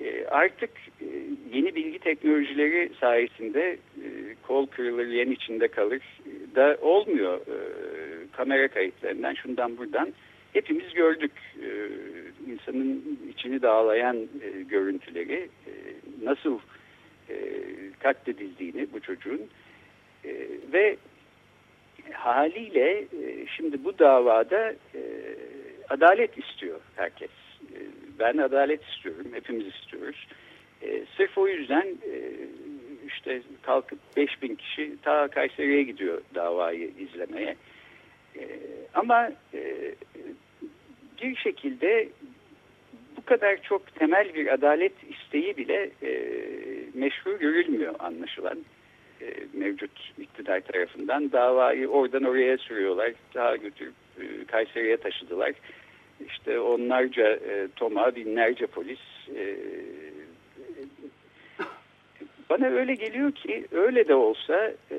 Ee, 0.00 0.26
artık 0.26 0.70
e, 1.00 1.06
yeni 1.52 1.74
bilgi 1.74 1.98
teknolojileri 1.98 2.90
sayesinde 3.00 3.78
e, 3.96 4.08
kol 4.42 4.66
kırılır, 4.66 5.06
yen 5.06 5.30
içinde 5.30 5.68
kalır 5.68 6.02
e, 6.26 6.56
da 6.56 6.78
olmuyor. 6.80 7.40
E, 7.40 7.56
kamera 8.32 8.68
kayıtlarından 8.68 9.34
şundan 9.34 9.78
buradan 9.78 10.12
hepimiz 10.52 10.94
gördük 10.94 11.32
e, 11.62 11.68
insanın 12.50 13.18
içini 13.32 13.62
dağlayan 13.62 14.16
e, 14.16 14.62
görüntüleri 14.62 15.48
e, 15.66 15.72
nasıl 16.22 16.58
e, 17.30 17.36
katledildiğini 17.98 18.86
bu 18.92 19.00
çocuğun 19.00 19.40
e, 20.24 20.30
ve 20.72 20.96
haliyle 22.12 22.98
e, 22.98 23.46
şimdi 23.56 23.84
bu 23.84 23.98
davada 23.98 24.70
e, 24.94 25.00
adalet 25.88 26.38
istiyor 26.38 26.80
herkes. 26.96 27.30
E, 27.62 27.78
ben 28.18 28.38
adalet 28.38 28.84
istiyorum, 28.84 29.26
hepimiz 29.32 29.66
istiyoruz. 29.66 30.26
E, 30.82 31.04
sırf 31.16 31.38
o 31.38 31.48
yüzden 31.48 31.86
e, 31.86 32.20
işte 33.06 33.42
kalkıp 33.62 33.98
5000 34.16 34.54
kişi 34.54 34.96
ta 35.02 35.28
Kayseri'ye 35.28 35.82
gidiyor 35.82 36.22
davayı 36.34 36.90
izlemeye. 36.98 37.56
E, 38.38 38.44
ama 38.94 39.30
e, 39.54 39.94
bir 41.22 41.36
şekilde 41.36 42.08
bu 43.24 43.28
kadar 43.28 43.62
çok 43.62 43.94
temel 43.94 44.34
bir 44.34 44.54
adalet 44.54 44.92
isteği 45.10 45.56
bile 45.56 45.90
e, 46.02 46.10
meşru 46.94 47.38
görülmüyor 47.38 47.94
anlaşılan 47.98 48.58
e, 49.20 49.26
mevcut 49.52 50.12
iktidar 50.18 50.60
tarafından. 50.60 51.32
Davayı 51.32 51.88
oradan 51.88 52.24
oraya 52.24 52.58
sürüyorlar. 52.58 53.12
Daha 53.34 53.56
götürüp 53.56 53.94
e, 54.20 54.44
Kayseri'ye 54.44 54.96
taşıdılar. 54.96 55.52
İşte 56.28 56.60
onlarca 56.60 57.28
e, 57.28 57.68
toma, 57.76 58.16
binlerce 58.16 58.66
polis 58.66 59.00
e, 59.36 59.56
bana 62.50 62.66
öyle 62.66 62.94
geliyor 62.94 63.32
ki 63.32 63.66
öyle 63.72 64.08
de 64.08 64.14
olsa 64.14 64.72
e, 64.90 64.98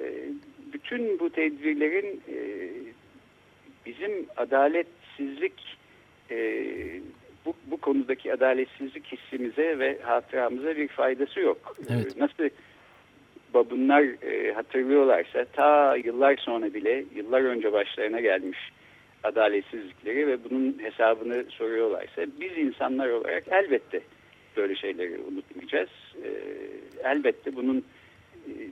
bütün 0.74 1.20
bu 1.20 1.30
tedbirlerin 1.30 2.22
e, 2.30 2.38
bizim 3.86 4.26
adaletsizlik 4.38 5.78
e, 6.32 6.38
bu, 7.46 7.54
bu 7.72 7.78
konudaki 7.78 8.34
adaletsizlik 8.34 9.06
hissimize 9.06 9.80
ve 9.80 10.00
hatıramıza 10.02 10.78
bir 10.78 10.88
faydası 10.88 11.40
yok. 11.40 11.78
Evet. 11.90 12.18
Nasıl 12.18 12.50
babunlar 13.54 14.04
e, 14.24 14.54
hatırlıyorlarsa 14.54 15.46
ta 15.46 15.96
yıllar 15.96 16.38
sonra 16.38 16.74
bile 16.74 17.06
yıllar 17.16 17.42
önce 17.42 17.74
başlarına 17.74 18.20
gelmiş 18.20 18.60
adaletsizlikleri 19.24 20.28
ve 20.28 20.44
bunun 20.44 20.80
hesabını 20.80 21.44
soruyorlarsa 21.50 22.26
biz 22.40 22.58
insanlar 22.58 23.10
olarak 23.10 23.44
elbette 23.52 24.02
böyle 24.58 24.76
şeyleri 24.76 25.20
unutmayacağız. 25.20 25.90
E, 26.24 26.30
elbette 27.04 27.56
bunun 27.56 27.84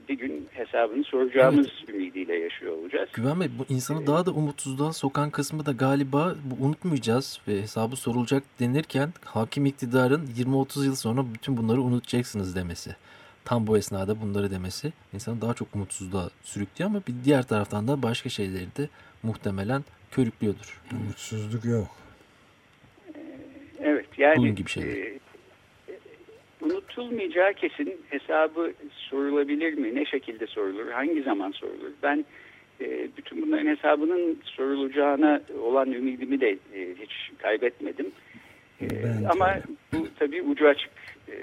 bir 0.08 0.18
gün 0.18 0.48
hesabını 0.50 1.04
soracağımız 1.04 1.66
ümidiyle 1.88 2.38
yaşıyor 2.38 2.72
olacağız. 2.76 3.08
Güven 3.12 3.40
Bey 3.40 3.48
bu 3.58 3.72
insanı 3.74 4.06
daha 4.06 4.26
da 4.26 4.30
umutsuzluğa 4.30 4.92
sokan 4.92 5.30
kısmı 5.30 5.66
da 5.66 5.72
galiba 5.72 6.34
bu 6.44 6.64
unutmayacağız 6.66 7.40
ve 7.48 7.62
hesabı 7.62 7.96
sorulacak 7.96 8.42
denirken 8.60 9.12
hakim 9.24 9.66
iktidarın 9.66 10.26
20-30 10.26 10.84
yıl 10.84 10.94
sonra 10.94 11.24
bütün 11.34 11.56
bunları 11.56 11.80
unutacaksınız 11.80 12.56
demesi. 12.56 12.96
Tam 13.44 13.66
bu 13.66 13.78
esnada 13.78 14.20
bunları 14.20 14.50
demesi 14.50 14.92
insanı 15.12 15.40
daha 15.40 15.54
çok 15.54 15.68
umutsuzluğa 15.74 16.30
sürüklüyor 16.42 16.90
ama 16.90 17.02
bir 17.08 17.14
diğer 17.24 17.42
taraftan 17.42 17.88
da 17.88 18.02
başka 18.02 18.28
şeyleri 18.28 18.76
de 18.76 18.88
muhtemelen 19.22 19.84
körüklüyordur. 20.10 20.80
Umutsuzluk 20.92 21.64
yok. 21.64 21.88
Evet 23.80 24.06
yani 24.18 24.36
Bunun 24.36 24.54
gibi 24.54 24.70
şeyler. 24.70 24.96
e, 24.96 25.18
unutulmayacağı 26.98 27.54
kesin 27.54 28.00
hesabı 28.10 28.72
sorulabilir 28.90 29.74
mi? 29.74 29.94
Ne 29.94 30.04
şekilde 30.04 30.46
sorulur? 30.46 30.90
Hangi 30.90 31.22
zaman 31.22 31.50
sorulur? 31.50 31.90
Ben 32.02 32.24
e, 32.80 33.08
bütün 33.16 33.42
bunların 33.42 33.66
hesabının 33.66 34.38
sorulacağına 34.44 35.40
olan 35.62 35.92
ümidimi 35.92 36.40
de 36.40 36.50
e, 36.50 36.94
hiç 37.00 37.30
kaybetmedim. 37.38 38.06
E, 38.80 38.86
Ben 38.90 39.22
de 39.24 39.28
ama 39.28 39.48
öyle. 39.50 39.62
bu 39.92 40.08
tabii 40.18 40.42
ucu 40.42 40.68
açık 40.68 40.90
e, 41.28 41.34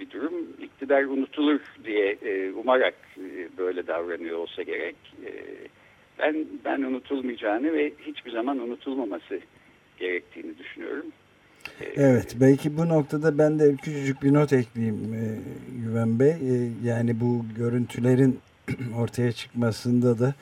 bir 0.00 0.10
durum. 0.10 0.34
İktidar 0.62 1.02
unutulur 1.04 1.60
diye 1.84 2.16
e, 2.22 2.52
umarak 2.52 2.94
e, 3.18 3.48
böyle 3.58 3.86
davranıyor 3.86 4.38
olsa 4.38 4.62
gerek. 4.62 4.96
E, 5.26 5.30
ben 6.18 6.46
ben 6.64 6.82
unutulmayacağını 6.82 7.72
ve 7.72 7.92
hiçbir 8.06 8.30
zaman 8.30 8.58
unutulmaması 8.58 9.40
gerektiğini 9.98 10.58
düşünüyorum. 10.58 11.06
Evet 11.96 12.36
belki 12.40 12.76
bu 12.76 12.88
noktada 12.88 13.38
ben 13.38 13.58
de 13.58 13.76
küçücük 13.76 14.22
bir 14.22 14.34
not 14.34 14.52
ekleyeyim 14.52 15.14
e, 15.14 15.38
Güven 15.82 16.18
Bey. 16.18 16.30
E, 16.30 16.70
yani 16.84 17.20
bu 17.20 17.44
görüntülerin 17.56 18.40
ortaya 18.96 19.32
çıkmasında 19.32 20.18
da 20.18 20.34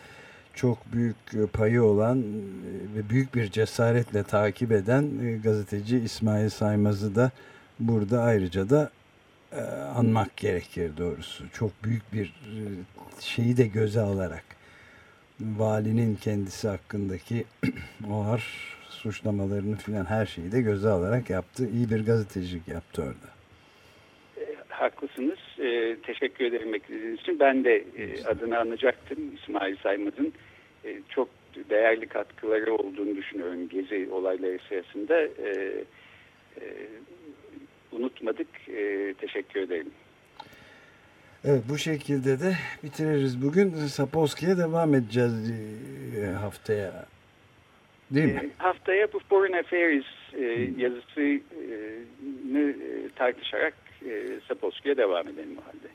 çok 0.54 0.92
büyük 0.92 1.16
e, 1.34 1.46
payı 1.46 1.82
olan 1.82 2.22
ve 2.96 3.10
büyük 3.10 3.34
bir 3.34 3.50
cesaretle 3.50 4.22
takip 4.22 4.72
eden 4.72 5.06
gazeteci 5.42 5.98
İsmail 5.98 6.48
Saymaz'ı 6.48 7.14
da 7.14 7.30
burada 7.80 8.22
ayrıca 8.22 8.70
da 8.70 8.90
anmak 9.96 10.36
gerekir 10.36 10.92
doğrusu. 10.96 11.44
Çok 11.52 11.84
büyük 11.84 12.12
bir 12.12 12.34
şeyi 13.20 13.56
de 13.56 13.66
göze 13.66 14.00
alarak 14.00 14.44
valinin 15.40 16.16
kendisi 16.16 16.68
hakkındaki 16.68 17.44
ağır 18.10 18.77
suçlamalarını 18.90 19.76
filan 19.76 20.04
her 20.04 20.26
şeyi 20.26 20.52
de 20.52 20.60
göze 20.60 20.88
alarak 20.88 21.30
yaptı. 21.30 21.68
İyi 21.74 21.90
bir 21.90 22.06
gazetecilik 22.06 22.68
yaptı 22.68 23.02
orada. 23.02 23.38
Haklısınız. 24.68 25.38
Ee, 25.58 25.96
teşekkür 26.02 26.44
ederim 26.44 26.72
beklediğiniz 26.72 27.20
için. 27.20 27.40
Ben 27.40 27.64
de 27.64 27.84
e, 27.96 28.24
adını 28.24 28.58
anacaktım 28.58 29.18
İsmail 29.34 29.76
Saymaz'ın. 29.76 30.32
E, 30.84 31.00
çok 31.08 31.28
değerli 31.70 32.06
katkıları 32.06 32.74
olduğunu 32.74 33.16
düşünüyorum 33.16 33.68
gezi 33.68 34.08
olayları 34.12 34.58
sırasında. 34.68 35.20
E, 35.20 35.74
e, 36.60 36.64
unutmadık. 37.92 38.48
E, 38.68 39.14
teşekkür 39.14 39.60
ederim. 39.60 39.90
Evet 41.44 41.62
bu 41.68 41.78
şekilde 41.78 42.40
de 42.40 42.56
bitiririz. 42.82 43.42
Bugün 43.42 43.70
Sapolsky'ye 43.70 44.56
devam 44.56 44.94
edeceğiz 44.94 45.52
e, 46.16 46.26
haftaya. 46.26 47.06
Değil 48.10 48.34
mi? 48.34 48.40
E, 48.40 48.50
haftaya 48.58 49.12
bu 49.12 49.18
Foreign 49.28 49.52
Affairs 49.58 50.04
e, 50.32 50.44
yazısını 50.82 51.40
e, 52.60 53.08
tartışarak 53.16 53.74
Sapolsky'ye 54.48 54.96
devam 54.96 55.28
edelim 55.28 55.56
o 55.58 55.66
halde. 55.66 55.88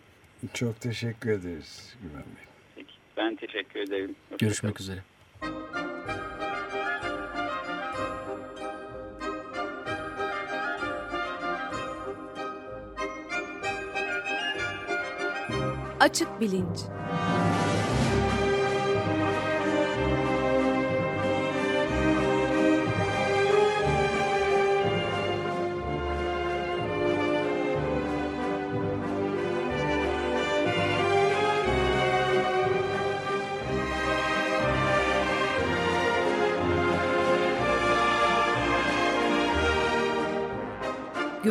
Çok 0.53 0.81
teşekkür 0.81 1.29
ederiz 1.29 1.95
Güven 2.03 2.23
Bey. 2.25 2.43
Peki, 2.75 2.93
ben 3.17 3.35
teşekkür 3.35 3.79
ederim. 3.79 4.15
Hoşça 4.29 4.45
Görüşmek 4.45 4.75
kalın. 4.75 4.89
üzere. 4.89 4.99
Açık 15.99 16.41
bilinç. 16.41 16.79